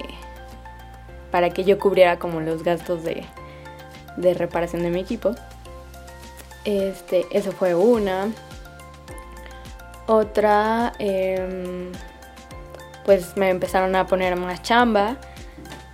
[1.31, 3.23] para que yo cubriera como los gastos de,
[4.17, 5.35] de reparación de mi equipo.
[6.65, 8.31] Este, eso fue una.
[10.07, 11.91] Otra, em,
[13.05, 15.17] pues me empezaron a poner más chamba.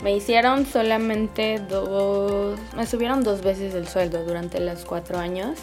[0.03, 5.57] Me hicieron solamente dos, me subieron dos veces el sueldo durante los cuatro años,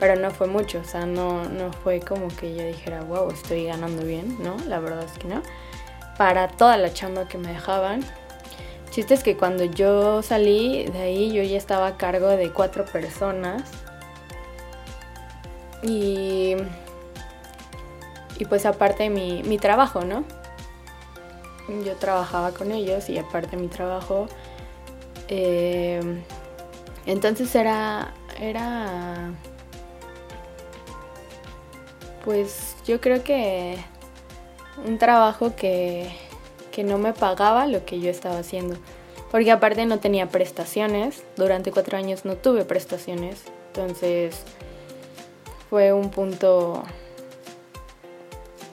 [0.00, 3.66] pero no fue mucho, o sea, no, no fue como que yo dijera, wow, estoy
[3.66, 4.56] ganando bien, ¿no?
[4.66, 5.42] La verdad es que no
[6.18, 8.04] para toda la chamba que me dejaban.
[8.90, 12.84] Chiste es que cuando yo salí de ahí yo ya estaba a cargo de cuatro
[12.84, 13.62] personas.
[15.82, 16.56] Y,
[18.38, 20.24] y pues aparte mi, mi trabajo, ¿no?
[21.84, 24.26] yo trabajaba con ellos y aparte mi trabajo.
[25.28, 26.00] Eh,
[27.06, 29.30] entonces era, era,
[32.24, 33.78] pues yo creo que
[34.86, 36.10] un trabajo que,
[36.70, 38.76] que no me pagaba lo que yo estaba haciendo.
[39.30, 44.42] Porque aparte no tenía prestaciones, durante cuatro años no tuve prestaciones, entonces
[45.68, 46.82] fue un punto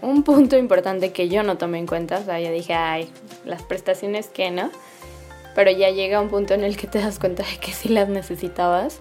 [0.01, 3.12] un punto importante que yo no tomé en cuenta, o sea, ya dije, ay,
[3.43, 4.70] las prestaciones que no,
[5.56, 8.08] pero ya llega un punto en el que te das cuenta de que sí las
[8.08, 8.99] necesitabas,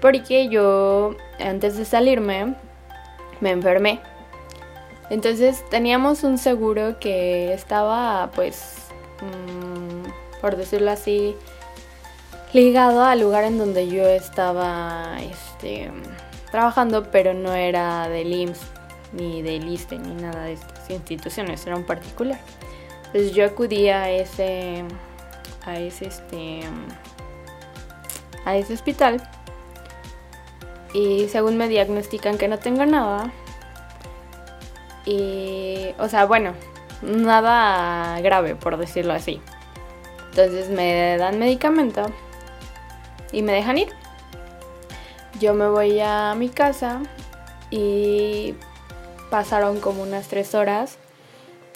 [0.00, 2.54] porque yo antes de salirme
[3.40, 4.00] me enfermé.
[5.12, 8.76] Entonces teníamos un seguro que estaba, pues,
[9.20, 11.36] mm, por decirlo así,
[12.54, 15.90] ligado al lugar en donde yo estaba este,
[16.50, 18.62] trabajando, pero no era del IMSS
[19.12, 22.40] ni del ISTE ni nada de estas instituciones, era un particular.
[23.04, 24.82] Entonces yo acudí a ese
[25.66, 26.60] a ese este
[28.46, 29.28] a ese hospital
[30.94, 33.30] y según me diagnostican que no tengo nada
[35.04, 36.54] y o sea, bueno,
[37.02, 39.40] nada grave por decirlo así.
[40.30, 42.06] Entonces me dan medicamento
[43.32, 43.88] y me dejan ir.
[45.40, 47.00] Yo me voy a mi casa
[47.70, 48.54] y
[49.30, 50.98] pasaron como unas tres horas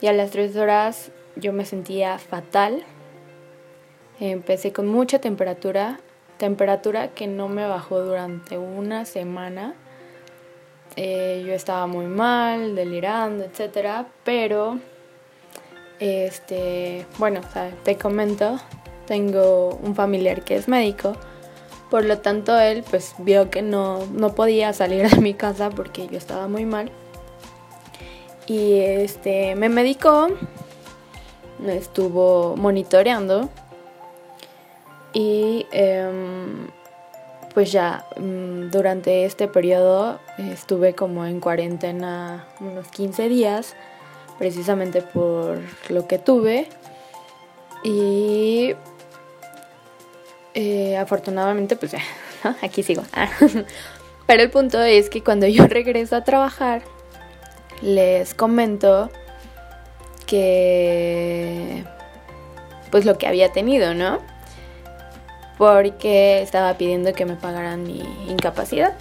[0.01, 2.85] y a las tres horas yo me sentía fatal.
[4.21, 6.01] Empecé con mucha temperatura,
[6.39, 9.75] temperatura que no me bajó durante una semana.
[10.97, 14.79] Eh, yo estaba muy mal, delirando, etcétera, pero
[16.01, 17.41] este, bueno,
[17.85, 18.59] te comento,
[19.07, 21.13] tengo un familiar que es médico,
[21.91, 26.07] por lo tanto él pues vio que no, no podía salir de mi casa porque
[26.09, 26.91] yo estaba muy mal.
[28.47, 30.29] Y este me medicó,
[31.59, 33.51] me estuvo monitoreando
[35.13, 36.69] y em,
[37.57, 43.75] pues ya mm, durante este periodo estuve como en cuarentena unos 15 días
[44.39, 46.69] precisamente por lo que tuve
[47.83, 48.75] y
[50.53, 52.03] eh, afortunadamente pues ya,
[52.61, 53.05] aquí sigo.
[54.27, 56.83] Pero el punto es que cuando yo regreso a trabajar
[57.81, 59.09] les comento
[60.27, 61.85] que
[62.91, 64.36] pues lo que había tenido, ¿no?
[65.59, 68.95] Porque estaba pidiendo que me pagaran mi incapacidad.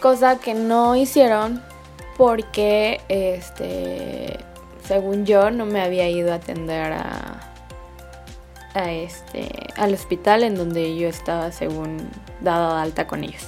[0.00, 1.62] Cosa que no hicieron
[2.16, 4.38] porque este
[4.84, 7.52] según yo no me había ido a atender a,
[8.74, 12.08] a este al hospital en donde yo estaba según
[12.40, 13.46] dado alta con ellos.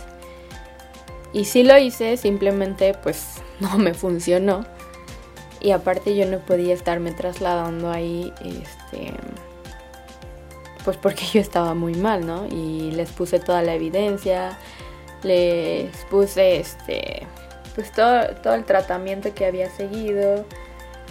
[1.33, 4.65] Y sí lo hice, simplemente pues no me funcionó.
[5.61, 9.13] Y aparte yo no podía estarme trasladando ahí, este,
[10.85, 12.47] pues porque yo estaba muy mal, ¿no?
[12.47, 14.59] Y les puse toda la evidencia,
[15.23, 17.27] les puse este,
[17.75, 20.45] pues todo, todo el tratamiento que había seguido.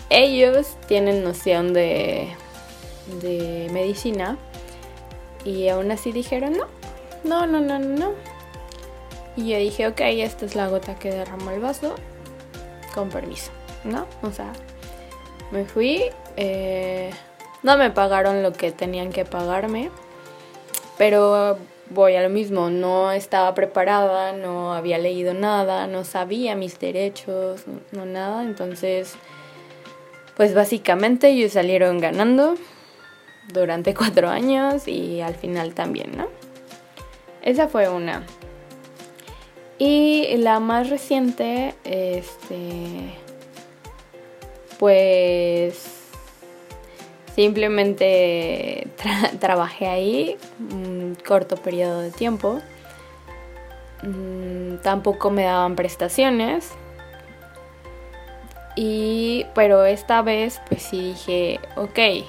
[0.09, 2.29] Ellos tienen noción de,
[3.21, 4.37] de medicina
[5.45, 6.65] y aún así dijeron no,
[7.23, 8.13] no, no, no, no.
[9.35, 11.95] Y yo dije, ok, esta es la gota que derramó el vaso
[12.93, 13.51] con permiso,
[13.83, 14.05] ¿no?
[14.21, 14.51] O sea,
[15.51, 16.03] me fui,
[16.35, 17.11] eh,
[17.63, 19.91] no me pagaron lo que tenían que pagarme,
[20.97, 21.57] pero
[21.89, 27.63] voy a lo mismo, no estaba preparada, no había leído nada, no sabía mis derechos,
[27.91, 29.15] no nada, entonces,
[30.37, 32.55] pues básicamente ellos salieron ganando
[33.51, 36.27] durante cuatro años y al final también, ¿no?
[37.41, 38.25] Esa fue una.
[39.77, 43.13] Y la más reciente, este,
[44.77, 45.98] pues
[47.39, 48.85] simplemente
[49.39, 52.59] trabajé ahí un corto periodo de tiempo.
[54.03, 56.71] Mm, tampoco me daban prestaciones.
[58.75, 62.25] Y, pero esta vez, pues sí dije, ok,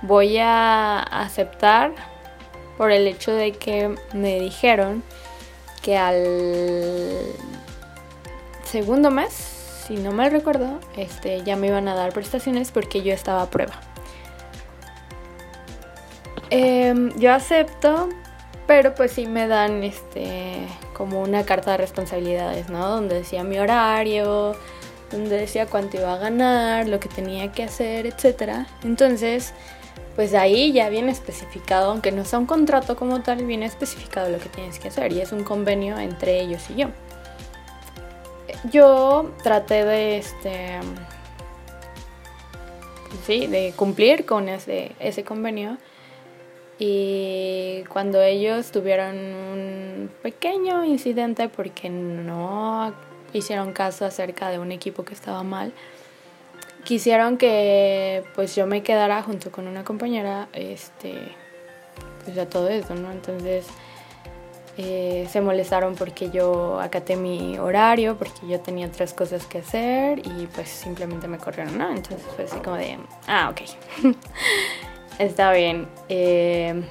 [0.00, 1.92] voy a aceptar
[2.78, 5.02] por el hecho de que me dijeron
[5.82, 6.24] que al
[8.64, 9.34] segundo mes,
[9.86, 13.50] si no mal recuerdo, este, ya me iban a dar prestaciones porque yo estaba a
[13.50, 13.78] prueba.
[16.50, 18.08] Em, yo acepto,
[18.66, 22.88] pero pues sí me dan este como una carta de responsabilidades, ¿no?
[22.88, 24.56] Donde decía mi horario,
[25.10, 28.66] donde decía cuánto iba a ganar, lo que tenía que hacer, etc.
[28.82, 29.52] Entonces,
[30.16, 34.38] pues ahí ya viene especificado, aunque no sea un contrato como tal, viene especificado lo
[34.38, 36.88] que tienes que hacer y es un convenio entre ellos y yo.
[38.72, 40.80] Yo traté de este
[43.08, 45.78] pues sí, de cumplir con ese, ese convenio.
[46.78, 52.94] Y cuando ellos tuvieron un pequeño incidente porque no
[53.32, 55.72] hicieron caso acerca de un equipo que estaba mal,
[56.84, 61.34] quisieron que pues yo me quedara junto con una compañera este
[62.24, 63.10] pues a todo eso, ¿no?
[63.10, 63.66] Entonces
[64.76, 70.20] eh, se molestaron porque yo acaté mi horario, porque yo tenía otras cosas que hacer
[70.20, 71.90] y pues simplemente me corrieron, ¿no?
[71.90, 73.62] Entonces fue así como de, ah, ok,
[75.18, 75.88] está bien.
[76.08, 76.82] Eh,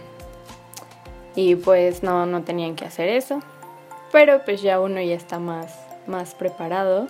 [1.36, 3.40] y pues no, no tenían que hacer eso,
[4.12, 7.08] pero pues ya uno ya está más, más preparado.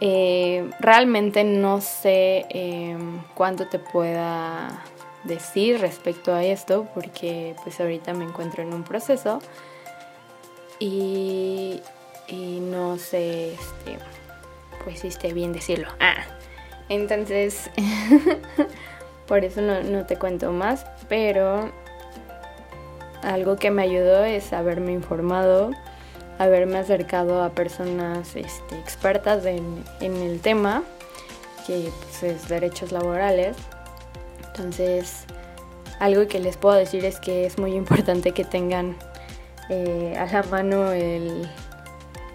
[0.00, 2.46] Eh, realmente no sé
[3.34, 4.82] cuánto te pueda
[5.24, 9.40] decir respecto a esto porque pues ahorita me encuentro en un proceso
[10.78, 11.80] y,
[12.28, 13.98] no sé, este,
[14.82, 15.88] pues si esté bien decirlo.
[16.00, 16.24] Ah,
[16.88, 17.70] entonces,
[19.32, 21.72] por eso no, te cuento más, pero
[23.22, 25.70] algo que me ayudó es haberme informado,
[26.38, 30.82] haberme acercado a personas este, expertas en, el tema,
[31.66, 33.56] que pues, es derechos laborales.
[34.48, 35.24] Entonces,
[35.98, 38.98] algo que les puedo decir es que es muy importante que tengan
[39.70, 41.48] eh, a la mano el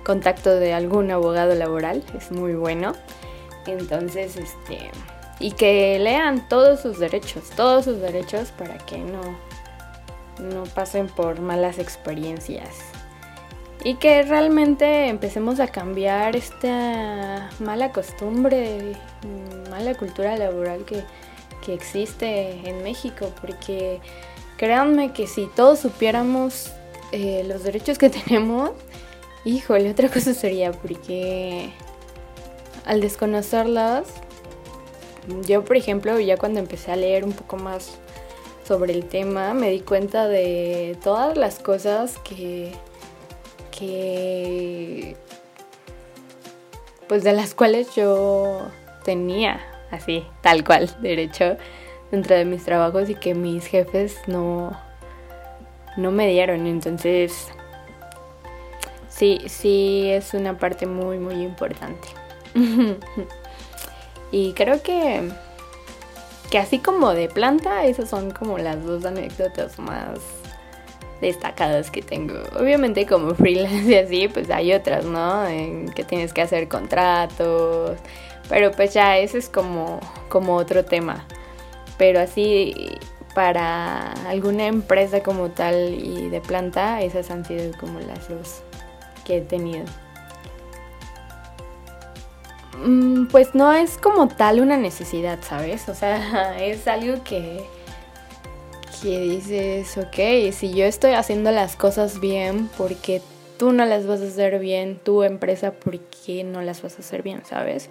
[0.03, 2.93] contacto de algún abogado laboral, es muy bueno.
[3.67, 4.89] Entonces, este,
[5.39, 9.21] y que lean todos sus derechos, todos sus derechos para que no,
[10.39, 12.69] no pasen por malas experiencias.
[13.83, 18.93] Y que realmente empecemos a cambiar esta mala costumbre,
[19.69, 21.03] mala cultura laboral que,
[21.63, 24.01] que existe en México, porque
[24.57, 26.71] créanme que si todos supiéramos
[27.11, 28.71] eh, los derechos que tenemos,
[29.45, 31.71] híjole, otra cosa sería porque
[32.85, 34.07] al desconocerlas,
[35.45, 37.97] yo por ejemplo, ya cuando empecé a leer un poco más
[38.67, 42.73] sobre el tema, me di cuenta de todas las cosas que,
[43.71, 45.15] que
[47.07, 48.67] pues de las cuales yo
[49.03, 49.61] tenía
[49.91, 51.57] así, tal cual, derecho
[52.11, 54.77] dentro de mis trabajos y que mis jefes no,
[55.95, 56.67] no me dieron.
[56.67, 57.47] Entonces,
[59.09, 62.07] sí, sí es una parte muy, muy importante.
[64.31, 65.29] y creo que,
[66.49, 70.19] que así como de planta, esas son como las dos anécdotas más
[71.21, 72.35] destacadas que tengo.
[72.59, 75.47] Obviamente como freelance y así, pues hay otras, ¿no?
[75.47, 77.97] En que tienes que hacer contratos.
[78.49, 79.99] Pero pues ya ese es como,
[80.29, 81.25] como otro tema.
[81.97, 82.97] Pero así
[83.33, 88.61] para alguna empresa como tal y de planta, esas han sido como las dos
[89.25, 89.85] que he tenido.
[92.85, 95.89] Mm, pues no es como tal una necesidad, ¿sabes?
[95.89, 97.63] O sea, es algo que,
[99.01, 103.21] que dices, ok, si yo estoy haciendo las cosas bien, porque
[103.57, 106.99] tú no las vas a hacer bien, tu empresa, ¿por qué no las vas a
[106.99, 107.89] hacer bien, ¿sabes?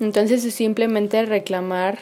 [0.00, 1.98] Entonces es simplemente reclamar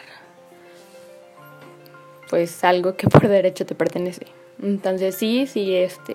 [2.30, 4.26] pues algo que por derecho te pertenece.
[4.62, 6.14] Entonces sí, sí, este,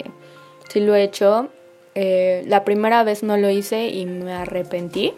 [0.80, 1.50] lo he hecho.
[1.96, 5.14] Eh, la primera vez no lo hice y me arrepentí.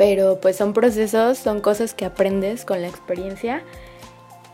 [0.00, 3.62] Pero pues son procesos, son cosas que aprendes con la experiencia.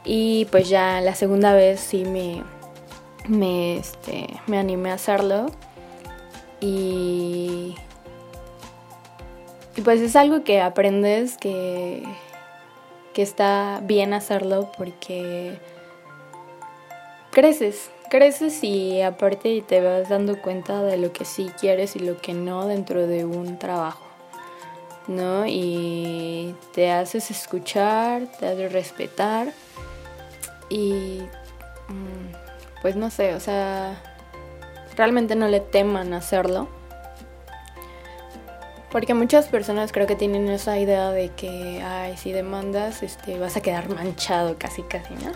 [0.05, 2.43] Y pues ya la segunda vez sí me,
[3.29, 5.47] me, este, me animé a hacerlo.
[6.59, 7.77] Y,
[9.77, 12.03] y pues es algo que aprendes que
[13.17, 15.59] que está bien hacerlo porque
[17.31, 22.19] creces, creces y aparte te vas dando cuenta de lo que sí quieres y lo
[22.19, 24.06] que no dentro de un trabajo,
[25.09, 25.47] ¿no?
[25.47, 29.53] Y te haces escuchar, te haces respetar
[30.69, 31.23] y
[31.89, 34.01] mm, pues no sé, o sea,
[34.97, 36.69] realmente no le teman hacerlo
[38.97, 43.55] porque muchas personas creo que tienen esa idea de que, ay, si demandas, este, vas
[43.57, 45.33] a quedar manchado casi, casi, ¿no?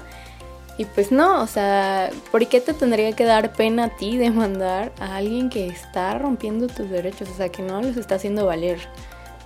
[0.79, 4.93] Y pues no, o sea, ¿por qué te tendría que dar pena a ti demandar
[4.99, 7.29] a alguien que está rompiendo tus derechos?
[7.29, 8.79] O sea, que no los está haciendo valer,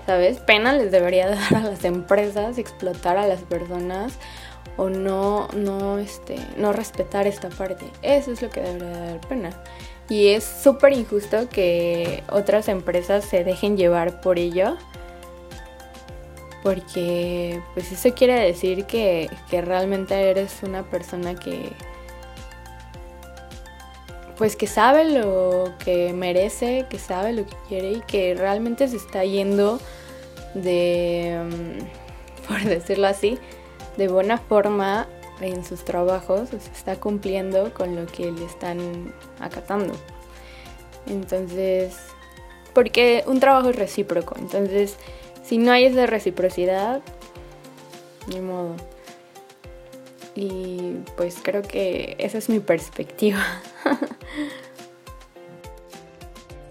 [0.06, 0.38] ¿sabes?
[0.38, 4.14] Pena les debería dar a las empresas, explotar a las personas
[4.76, 7.86] o no, no, este, no respetar esta parte.
[8.02, 9.50] Eso es lo que debería dar pena.
[10.08, 14.76] Y es súper injusto que otras empresas se dejen llevar por ello.
[16.62, 21.72] Porque pues eso quiere decir que, que realmente eres una persona que
[24.36, 28.96] pues que sabe lo que merece, que sabe lo que quiere y que realmente se
[28.96, 29.80] está yendo
[30.54, 32.04] de mm,
[32.48, 33.38] por decirlo así,
[33.96, 35.06] de buena forma
[35.40, 39.94] en sus trabajos, está cumpliendo con lo que le están acatando.
[41.06, 41.94] Entonces,
[42.72, 44.96] porque un trabajo es recíproco, entonces
[45.42, 47.02] si no hay esa reciprocidad,
[48.28, 48.76] ni modo.
[50.34, 53.38] Y pues creo que esa es mi perspectiva.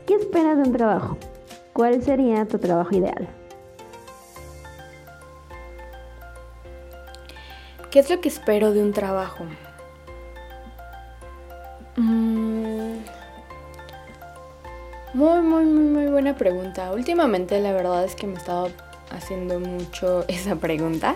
[0.06, 1.18] ¿Qué esperas de un trabajo?
[1.72, 3.28] ¿Cuál sería tu trabajo ideal?
[7.90, 9.46] ¿Qué es lo que espero de un trabajo?
[11.96, 12.98] Mm,
[15.14, 16.92] muy, muy, muy, muy buena pregunta.
[16.92, 18.72] Últimamente la verdad es que me he estado
[19.12, 21.16] haciendo mucho esa pregunta.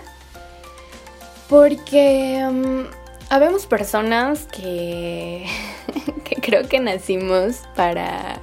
[1.48, 2.84] Porque um,
[3.30, 5.46] habemos personas que,
[6.24, 8.40] que creo que nacimos para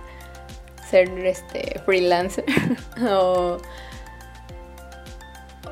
[0.89, 2.45] ser este freelancer
[3.09, 3.57] o,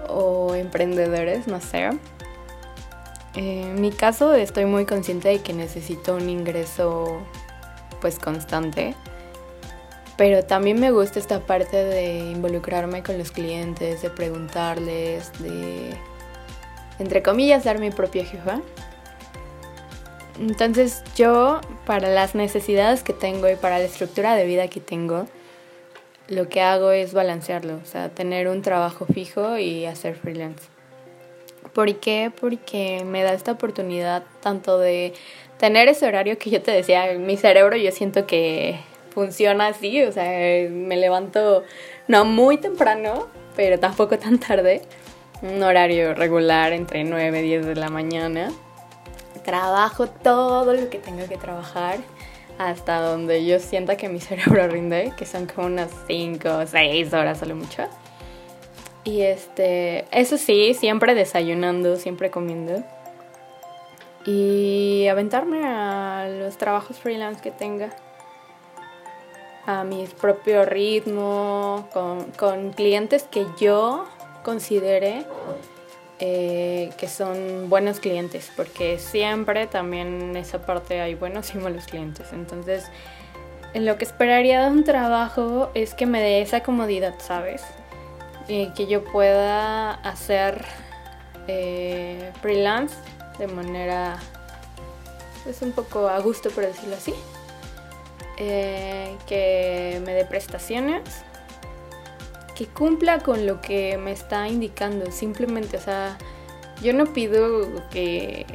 [0.10, 1.90] o emprendedores, no sé.
[3.36, 7.20] En mi caso estoy muy consciente de que necesito un ingreso
[8.00, 8.96] pues constante.
[10.18, 15.98] Pero también me gusta esta parte de involucrarme con los clientes, de preguntarles, de,
[17.00, 18.62] entre comillas, dar mi propia jefa.
[20.40, 25.28] Entonces yo, para las necesidades que tengo y para la estructura de vida que tengo,
[26.28, 30.64] lo que hago es balancearlo, o sea, tener un trabajo fijo y hacer freelance.
[31.74, 32.32] ¿Por qué?
[32.40, 35.14] Porque me da esta oportunidad tanto de
[35.58, 38.80] tener ese horario que yo te decía, mi cerebro yo siento que
[39.14, 41.64] funciona así, o sea, me levanto
[42.08, 44.82] no muy temprano, pero tampoco tan tarde,
[45.44, 48.52] un horario regular entre 9 y 10 de la mañana.
[49.46, 52.00] Trabajo todo lo que tengo que trabajar
[52.58, 57.14] hasta donde yo sienta que mi cerebro rinde, que son como unas 5 o 6
[57.14, 57.84] horas a mucho.
[59.04, 62.84] Y este, eso sí, siempre desayunando, siempre comiendo.
[64.26, 67.90] Y aventarme a los trabajos freelance que tenga.
[69.66, 71.90] A mi propio ritmo,
[72.38, 74.06] con, clientes que yo
[74.44, 75.26] considere
[76.20, 81.86] eh, que son buenos clientes, porque siempre también en esa parte hay buenos y malos
[81.86, 82.28] clientes.
[82.34, 82.86] Entonces,
[83.74, 87.64] en lo que esperaría de un trabajo es que me dé esa comodidad, ¿sabes?
[88.48, 90.66] que yo pueda hacer
[91.48, 92.96] eh, freelance
[93.40, 94.20] de manera
[95.38, 97.14] es pues, un poco a gusto por decirlo así
[98.38, 101.02] eh, que me dé prestaciones
[102.56, 106.18] que cumpla con lo que me está indicando simplemente o sea
[106.82, 108.46] yo no pido que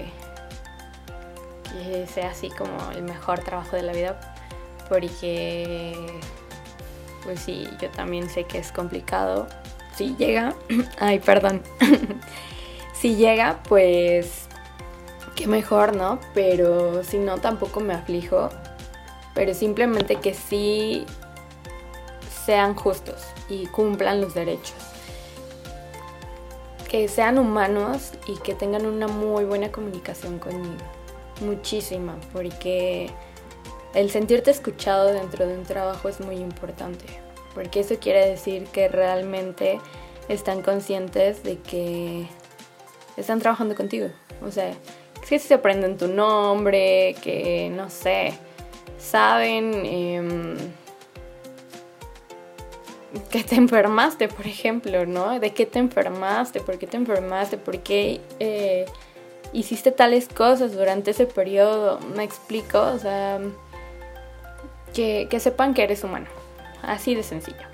[2.13, 4.35] sea así como el mejor trabajo de la vida
[4.89, 5.95] porque
[7.25, 9.47] pues sí yo también sé que es complicado
[9.99, 10.55] si llega,
[11.01, 11.61] ay, perdón,
[12.95, 14.47] si llega, pues
[15.35, 16.21] qué mejor, ¿no?
[16.35, 18.49] Pero si no, tampoco me aflijo.
[19.35, 21.05] Pero simplemente que sí
[22.49, 23.21] sean justos
[23.51, 24.73] y cumplan los derechos.
[26.89, 30.83] Que sean humanos y que tengan una muy buena comunicación conmigo.
[31.43, 33.11] Muchísima, porque
[33.93, 37.05] el sentirte escuchado dentro de un trabajo es muy importante
[37.59, 39.81] porque eso quiere decir que realmente
[40.31, 42.27] están conscientes de que
[43.17, 44.09] están trabajando contigo.
[44.43, 44.73] O sea,
[45.29, 48.33] que se aprenden tu nombre, que no sé,
[48.97, 50.57] saben em,
[53.31, 55.39] que te enfermaste, por ejemplo, ¿no?
[55.41, 56.61] ¿De qué te enfermaste?
[56.61, 57.57] ¿Por qué te enfermaste?
[57.57, 58.87] ¿Por qué eh,
[59.53, 61.99] hiciste tales cosas durante ese periodo?
[62.17, 63.41] Me explico, o sea,
[64.95, 66.27] que, que sepan que eres humano.
[66.83, 67.67] Así de sencillo.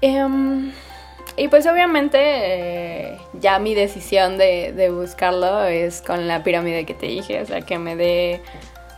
[0.00, 0.72] Em,
[1.36, 7.06] y pues obviamente eh, ya mi decisión de, buscarlo es con la pirámide que te
[7.06, 8.40] dije, o sea, que me dé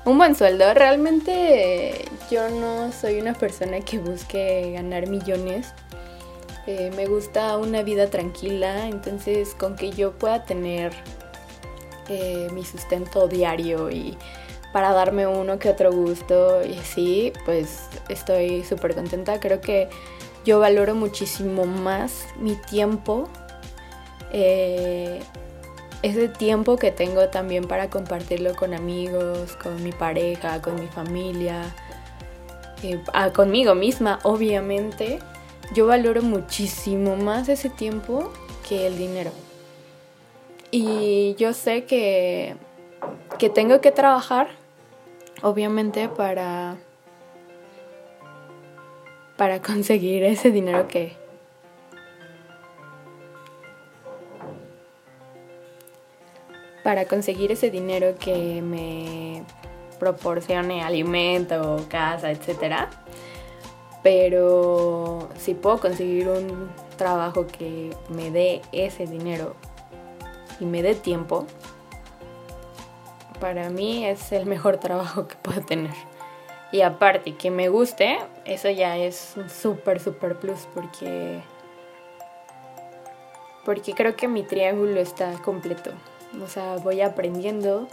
[0.04, 0.72] un buen sueldo.
[0.74, 5.72] Realmente yo no soy una persona que busque ganar millones.
[6.66, 10.92] Eh, me gusta una vida tranquila, entonces con que yo pueda tener
[12.08, 14.16] eh, mi sustento diario y
[14.72, 19.40] para darme uno que otro gusto y así, pues estoy súper contenta.
[19.40, 19.88] Creo que
[20.44, 23.28] yo valoro muchísimo más mi tiempo,
[24.32, 25.20] eh,
[26.02, 31.74] ese tiempo que tengo también para compartirlo con amigos, con mi pareja, con mi familia,
[32.82, 35.18] eh, ah, conmigo misma, obviamente.
[35.74, 38.32] Yo valoro muchísimo más ese tiempo
[38.68, 39.30] que el dinero.
[40.70, 42.56] Y yo sé que,
[43.38, 44.48] que tengo que trabajar
[45.42, 46.76] obviamente para
[49.36, 51.19] para conseguir ese dinero que
[56.90, 59.44] para conseguir ese dinero que me
[60.00, 62.88] proporcione alimento, casa, etc.
[64.02, 69.54] Pero si puedo conseguir un trabajo que me dé ese dinero
[70.58, 71.46] y me dé tiempo,
[73.38, 75.94] para mí es el mejor trabajo que puedo tener.
[76.72, 81.40] Y aparte, que me guste, eso ya es un súper, súper plus porque...
[83.64, 85.92] Porque creo que mi triángulo está completo.
[86.42, 87.88] O sea, voy aprendiendo,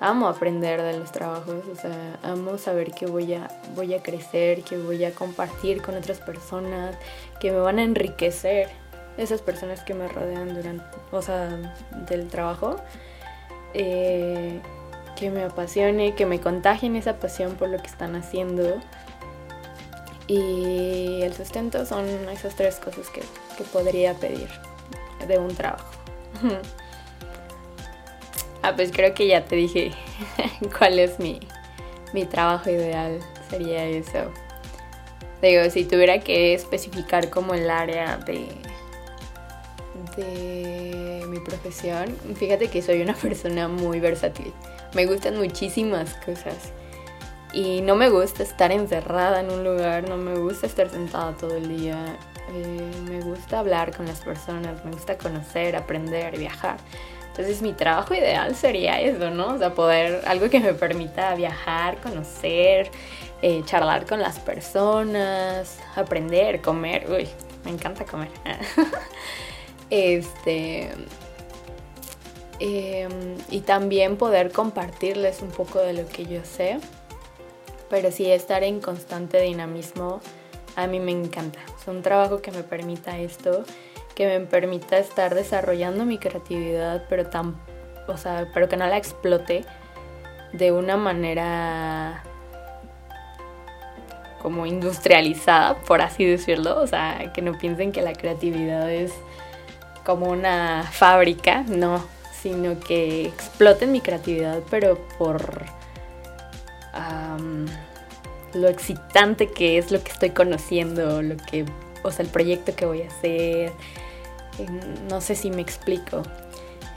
[0.00, 4.62] amo aprender de los trabajos, o sea, amo saber que voy a, voy a crecer,
[4.62, 6.96] que voy a compartir con otras personas,
[7.40, 8.68] que me van a enriquecer
[9.16, 11.74] esas personas que me rodean durante, o sea,
[12.08, 12.76] del trabajo.
[13.74, 14.60] Eh,
[15.18, 18.80] que me apasione, que me contagien esa pasión por lo que están haciendo.
[20.28, 23.22] Y el sustento son esas tres cosas que,
[23.56, 24.48] que podría pedir
[25.26, 25.90] de un trabajo.
[28.62, 29.92] ah, pues creo que ya te dije
[30.78, 31.40] cuál es mi,
[32.12, 33.20] mi trabajo ideal.
[33.50, 34.30] Sería eso.
[35.40, 38.48] Digo, si tuviera que especificar como el área de,
[40.16, 44.52] de mi profesión, fíjate que soy una persona muy versátil.
[44.94, 46.72] Me gustan muchísimas cosas.
[47.52, 51.56] Y no me gusta estar encerrada en un lugar, no me gusta estar sentada todo
[51.56, 52.18] el día.
[52.52, 56.78] Eh, me gusta hablar con las personas, me gusta conocer, aprender, viajar.
[57.38, 59.54] Entonces mi trabajo ideal sería eso, ¿no?
[59.54, 62.90] O sea, poder, algo que me permita viajar, conocer,
[63.42, 67.06] eh, charlar con las personas, aprender, comer.
[67.08, 67.28] Uy,
[67.64, 68.30] me encanta comer.
[69.90, 70.90] este,
[72.60, 76.78] Em, y también poder compartirles un poco de lo que yo sé.
[77.88, 80.20] Pero sí estar en constante dinamismo
[80.76, 81.58] a mí me encanta.
[81.80, 83.64] Es un trabajo que me permita esto,
[84.18, 87.54] que me permita estar desarrollando mi creatividad, pero tan,
[88.08, 89.64] o sea, pero que no la explote
[90.52, 92.24] de una manera
[94.42, 99.12] como industrializada, por así decirlo, o sea, que no piensen que la creatividad es
[100.04, 102.04] como una fábrica, no,
[102.42, 105.64] sino que exploten mi creatividad, pero por
[108.52, 111.64] lo excitante que es lo que estoy conociendo, lo que,
[112.02, 113.70] o sea, el proyecto que voy a hacer.
[115.08, 116.22] No sé si me explico.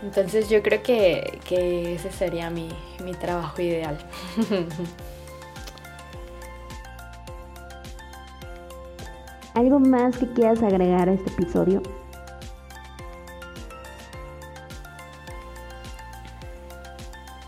[0.01, 2.69] Entonces yo creo que, ese sería mi,
[3.03, 3.97] mi trabajo ideal.
[9.53, 11.83] ¿Algo más que quieras agregar a este episodio?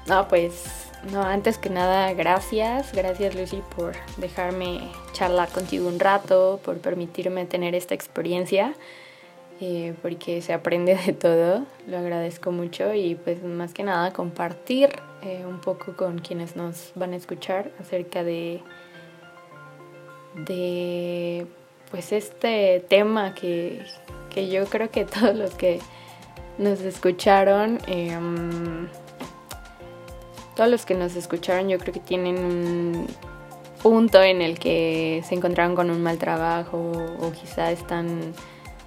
[0.05, 2.91] No, pues, no, antes que nada, gracias.
[2.93, 8.75] Gracias, Lucy, por dejarme charlar contigo un rato, por permitirme tener esta experiencia,
[9.65, 11.65] eh, porque se aprende de todo.
[11.87, 14.89] Lo agradezco mucho y, pues, más que nada, compartir
[15.21, 18.59] eh, un poco con quienes nos van a escuchar acerca de,
[20.35, 21.47] de
[21.91, 23.85] pues, este tema que,
[24.29, 25.79] que yo creo que todos los que
[26.57, 28.19] nos escucharon, eh,
[30.57, 33.07] todos los que nos escucharon yo creo que tienen un
[33.81, 38.33] punto en el que se encontraron con un mal trabajo o quizá están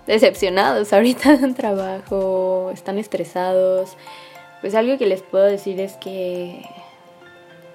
[0.07, 3.97] decepcionados ahorita de trabajo, están estresados.
[4.61, 6.65] Pues algo que les puedo decir es que,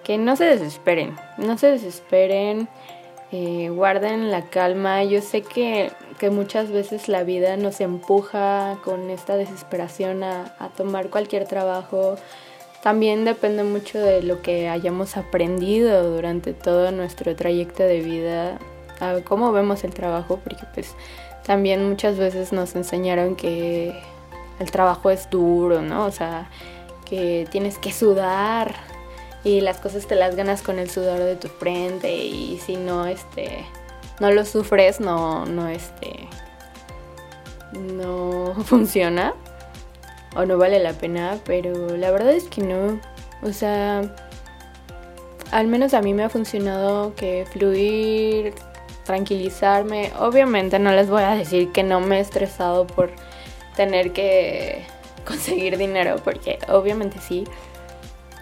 [0.04, 2.68] que no se desesperen, no se desesperen,
[3.32, 5.04] eh, guarden la calma.
[5.04, 10.70] Yo sé que, que, muchas veces la vida nos empuja con esta desesperación a, a
[10.70, 12.18] tomar cualquier trabajo
[12.82, 18.58] también depende mucho de lo que hayamos aprendido durante todo nuestro trayecto de vida,
[19.00, 20.96] a cómo vemos el trabajo, porque pues
[21.46, 24.00] también muchas veces nos enseñaron que
[24.60, 26.06] el trabajo es duro, ¿no?
[26.06, 26.50] O sea,
[27.06, 28.76] que tienes que sudar
[29.44, 33.08] y las cosas te las ganas con el sudor de tu frente y si no,
[33.08, 33.66] este,
[34.20, 36.28] no lo sufres, no, no, este,
[37.74, 39.34] no funciona
[40.36, 43.00] o no vale la pena, pero la verdad es que no.
[43.42, 44.16] O sea,
[45.52, 48.54] al menos a mí me ha funcionado que fluir,
[49.04, 50.12] tranquilizarme.
[50.20, 53.12] Obviamente no les voy a decir que no me he estresado por
[53.76, 54.86] tener que
[55.26, 57.46] conseguir dinero, porque obviamente sí.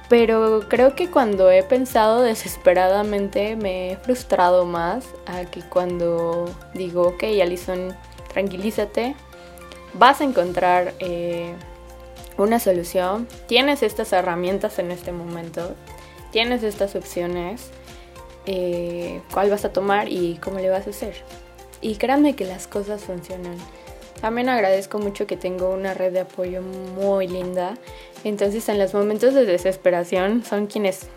[0.09, 7.03] Pero creo que cuando he pensado desesperadamente me he frustrado más a que cuando digo,
[7.03, 7.95] ok, Alison,
[8.33, 9.15] tranquilízate,
[9.93, 11.53] vas a encontrar eh,
[12.37, 15.75] una solución, tienes estas herramientas en este momento,
[16.31, 17.69] tienes estas opciones,
[18.51, 21.13] eh, cuál vas a tomar y cómo le vas a hacer.
[21.81, 23.55] Y créanme que las cosas funcionan.
[24.21, 27.75] También agradezco mucho que tengo una red de apoyo muy linda.
[28.23, 31.07] Entonces en los momentos de desesperación son quienes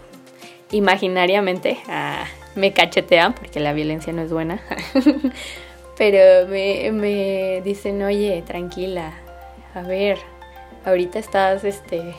[0.72, 4.60] imaginariamente ah, me cachetean, porque la violencia no es buena.
[5.96, 9.14] Pero me, me dicen, oye, tranquila,
[9.74, 10.18] a ver,
[10.84, 12.14] ahorita estás, este,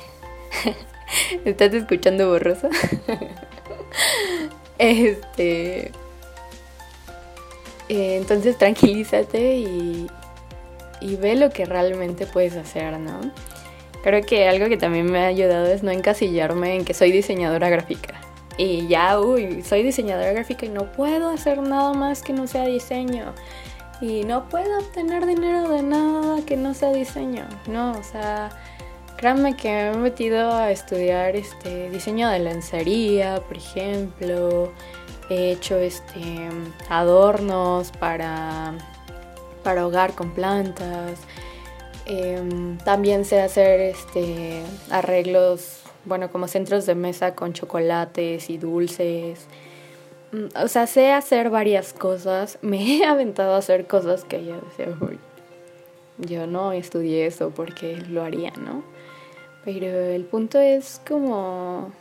[1.45, 2.67] estás escuchando borroso.
[4.77, 5.91] este,
[7.89, 10.07] eh, entonces tranquilízate y,
[11.01, 13.19] y ve lo que realmente puedes hacer, ¿no?
[14.03, 17.69] Creo que algo que también me ha ayudado es no encasillarme en que soy diseñadora
[17.69, 18.19] gráfica.
[18.57, 22.65] Y ya, uy, soy diseñadora gráfica y no puedo hacer nada más que no sea
[22.65, 23.33] diseño.
[24.01, 27.45] Y no puedo obtener dinero de nada que no sea diseño.
[27.67, 28.49] No, o sea,
[29.23, 34.73] créanme que me he metido a estudiar este diseño de lencería, por ejemplo.
[35.29, 36.49] He hecho este
[36.89, 38.73] adornos para,
[39.63, 41.21] para hogar con plantas.
[42.05, 44.61] Em, también sé hacer este
[44.91, 49.47] arreglos bueno, como centros de mesa con chocolates y dulces.
[50.33, 52.59] Mm, o sea, sé hacer varias cosas.
[52.61, 54.93] Me he aventado a hacer cosas que yo decía,
[56.17, 58.83] yo no estudié eso porque lo haría, ¿no?
[59.65, 61.91] Pero el punto es como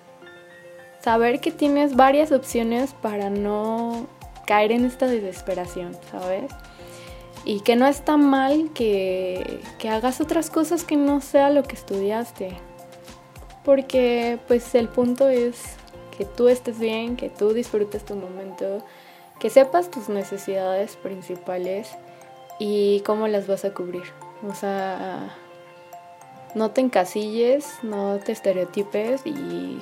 [1.00, 4.06] saber que tienes varias opciones para no
[4.46, 6.52] caer en esta desesperación, ¿sabes?
[7.44, 11.74] Y que no está mal que, que hagas otras cosas que no sea lo que
[11.74, 12.56] estudiaste
[13.64, 15.76] porque pues el punto es
[16.16, 18.84] que tú estés bien, que tú disfrutes tu momento,
[19.38, 21.90] que sepas tus necesidades principales
[22.58, 24.04] y cómo las vas a cubrir.
[24.48, 25.34] O sea,
[26.54, 29.80] no te encasilles, no te estereotipes y,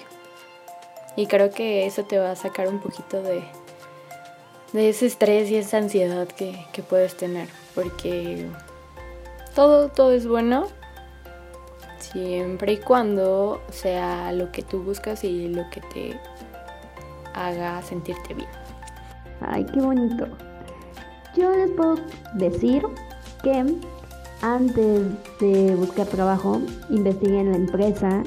[1.17, 3.43] y creo que eso te va a sacar un poquito de,
[4.73, 7.49] de ese estrés y esa ansiedad que, que puedes tener.
[7.75, 8.47] Porque
[9.55, 10.67] todo, todo es bueno,
[11.99, 16.21] siempre y cuando sea lo que tú buscas y lo que te
[17.35, 18.49] haga sentirte bien.
[19.41, 20.27] Ay, qué bonito.
[21.37, 21.97] Yo les puedo
[22.35, 22.83] decir
[23.43, 23.65] que
[24.43, 25.03] antes
[25.41, 28.23] de buscar trabajo, investiguen la empresa,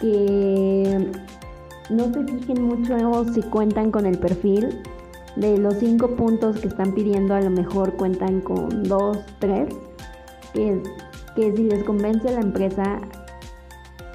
[0.00, 1.12] que
[1.90, 4.82] no se fijen mucho si cuentan con el perfil.
[5.36, 9.74] De los cinco puntos que están pidiendo, a lo mejor cuentan con dos, tres,
[10.52, 10.80] que
[11.34, 13.00] que si les convence la empresa,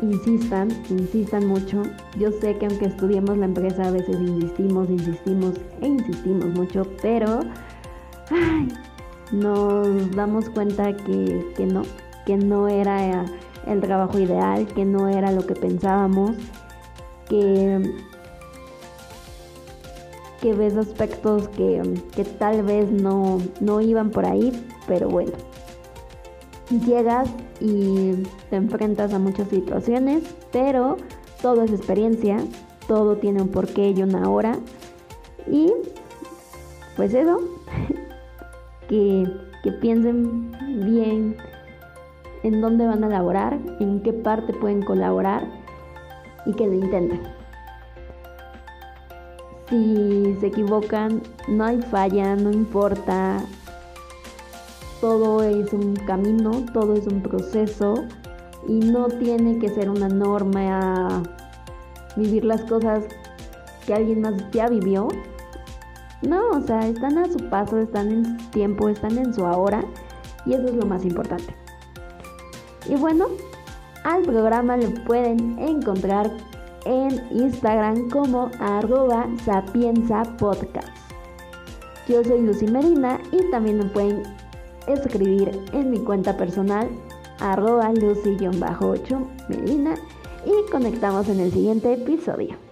[0.01, 1.83] insistan, insistan mucho.
[2.17, 7.41] Yo sé que aunque estudiemos la empresa a veces insistimos, insistimos e insistimos mucho, pero
[9.31, 11.83] nos damos cuenta que, que no,
[12.25, 13.25] que no era
[13.67, 16.31] el trabajo ideal, que no era lo que pensábamos,
[17.27, 17.93] que,
[20.41, 24.51] que ves aspectos que, que tal vez no, no iban por ahí,
[24.87, 25.33] pero bueno
[26.69, 30.97] llegas y te enfrentas a muchas situaciones, pero
[31.41, 32.37] todo es experiencia,
[32.87, 34.57] todo tiene un porqué y una hora.
[35.49, 35.71] Y
[36.95, 37.39] pues eso,
[38.89, 39.25] que,
[39.79, 40.51] piensen
[40.83, 41.37] bien
[42.43, 45.47] en dónde van a laborar, en qué parte pueden colaborar
[46.45, 47.21] y que lo intenten.
[49.69, 53.43] Si se equivocan, no hay falla, no importa,
[54.99, 57.93] todo es un camino, todo es un proceso
[58.67, 61.21] y no tiene que ser una norma
[62.15, 63.05] vivir las cosas
[63.85, 65.07] que alguien más ya vivió.
[66.21, 69.83] No, o sea, están a su paso, están en su tiempo, están en su ahora
[70.45, 71.55] y eso es lo más importante.
[72.87, 73.27] Y bueno,
[74.03, 76.31] al programa lo pueden encontrar
[76.85, 80.89] en Instagram como arroba sapienza podcast.
[82.07, 84.23] Yo soy Lucy Medina y también me pueden
[84.87, 86.89] escribir en mi cuenta personal
[87.39, 89.95] arroba lucy-8 medina
[90.45, 92.68] y conectamos en el siguiente episodio.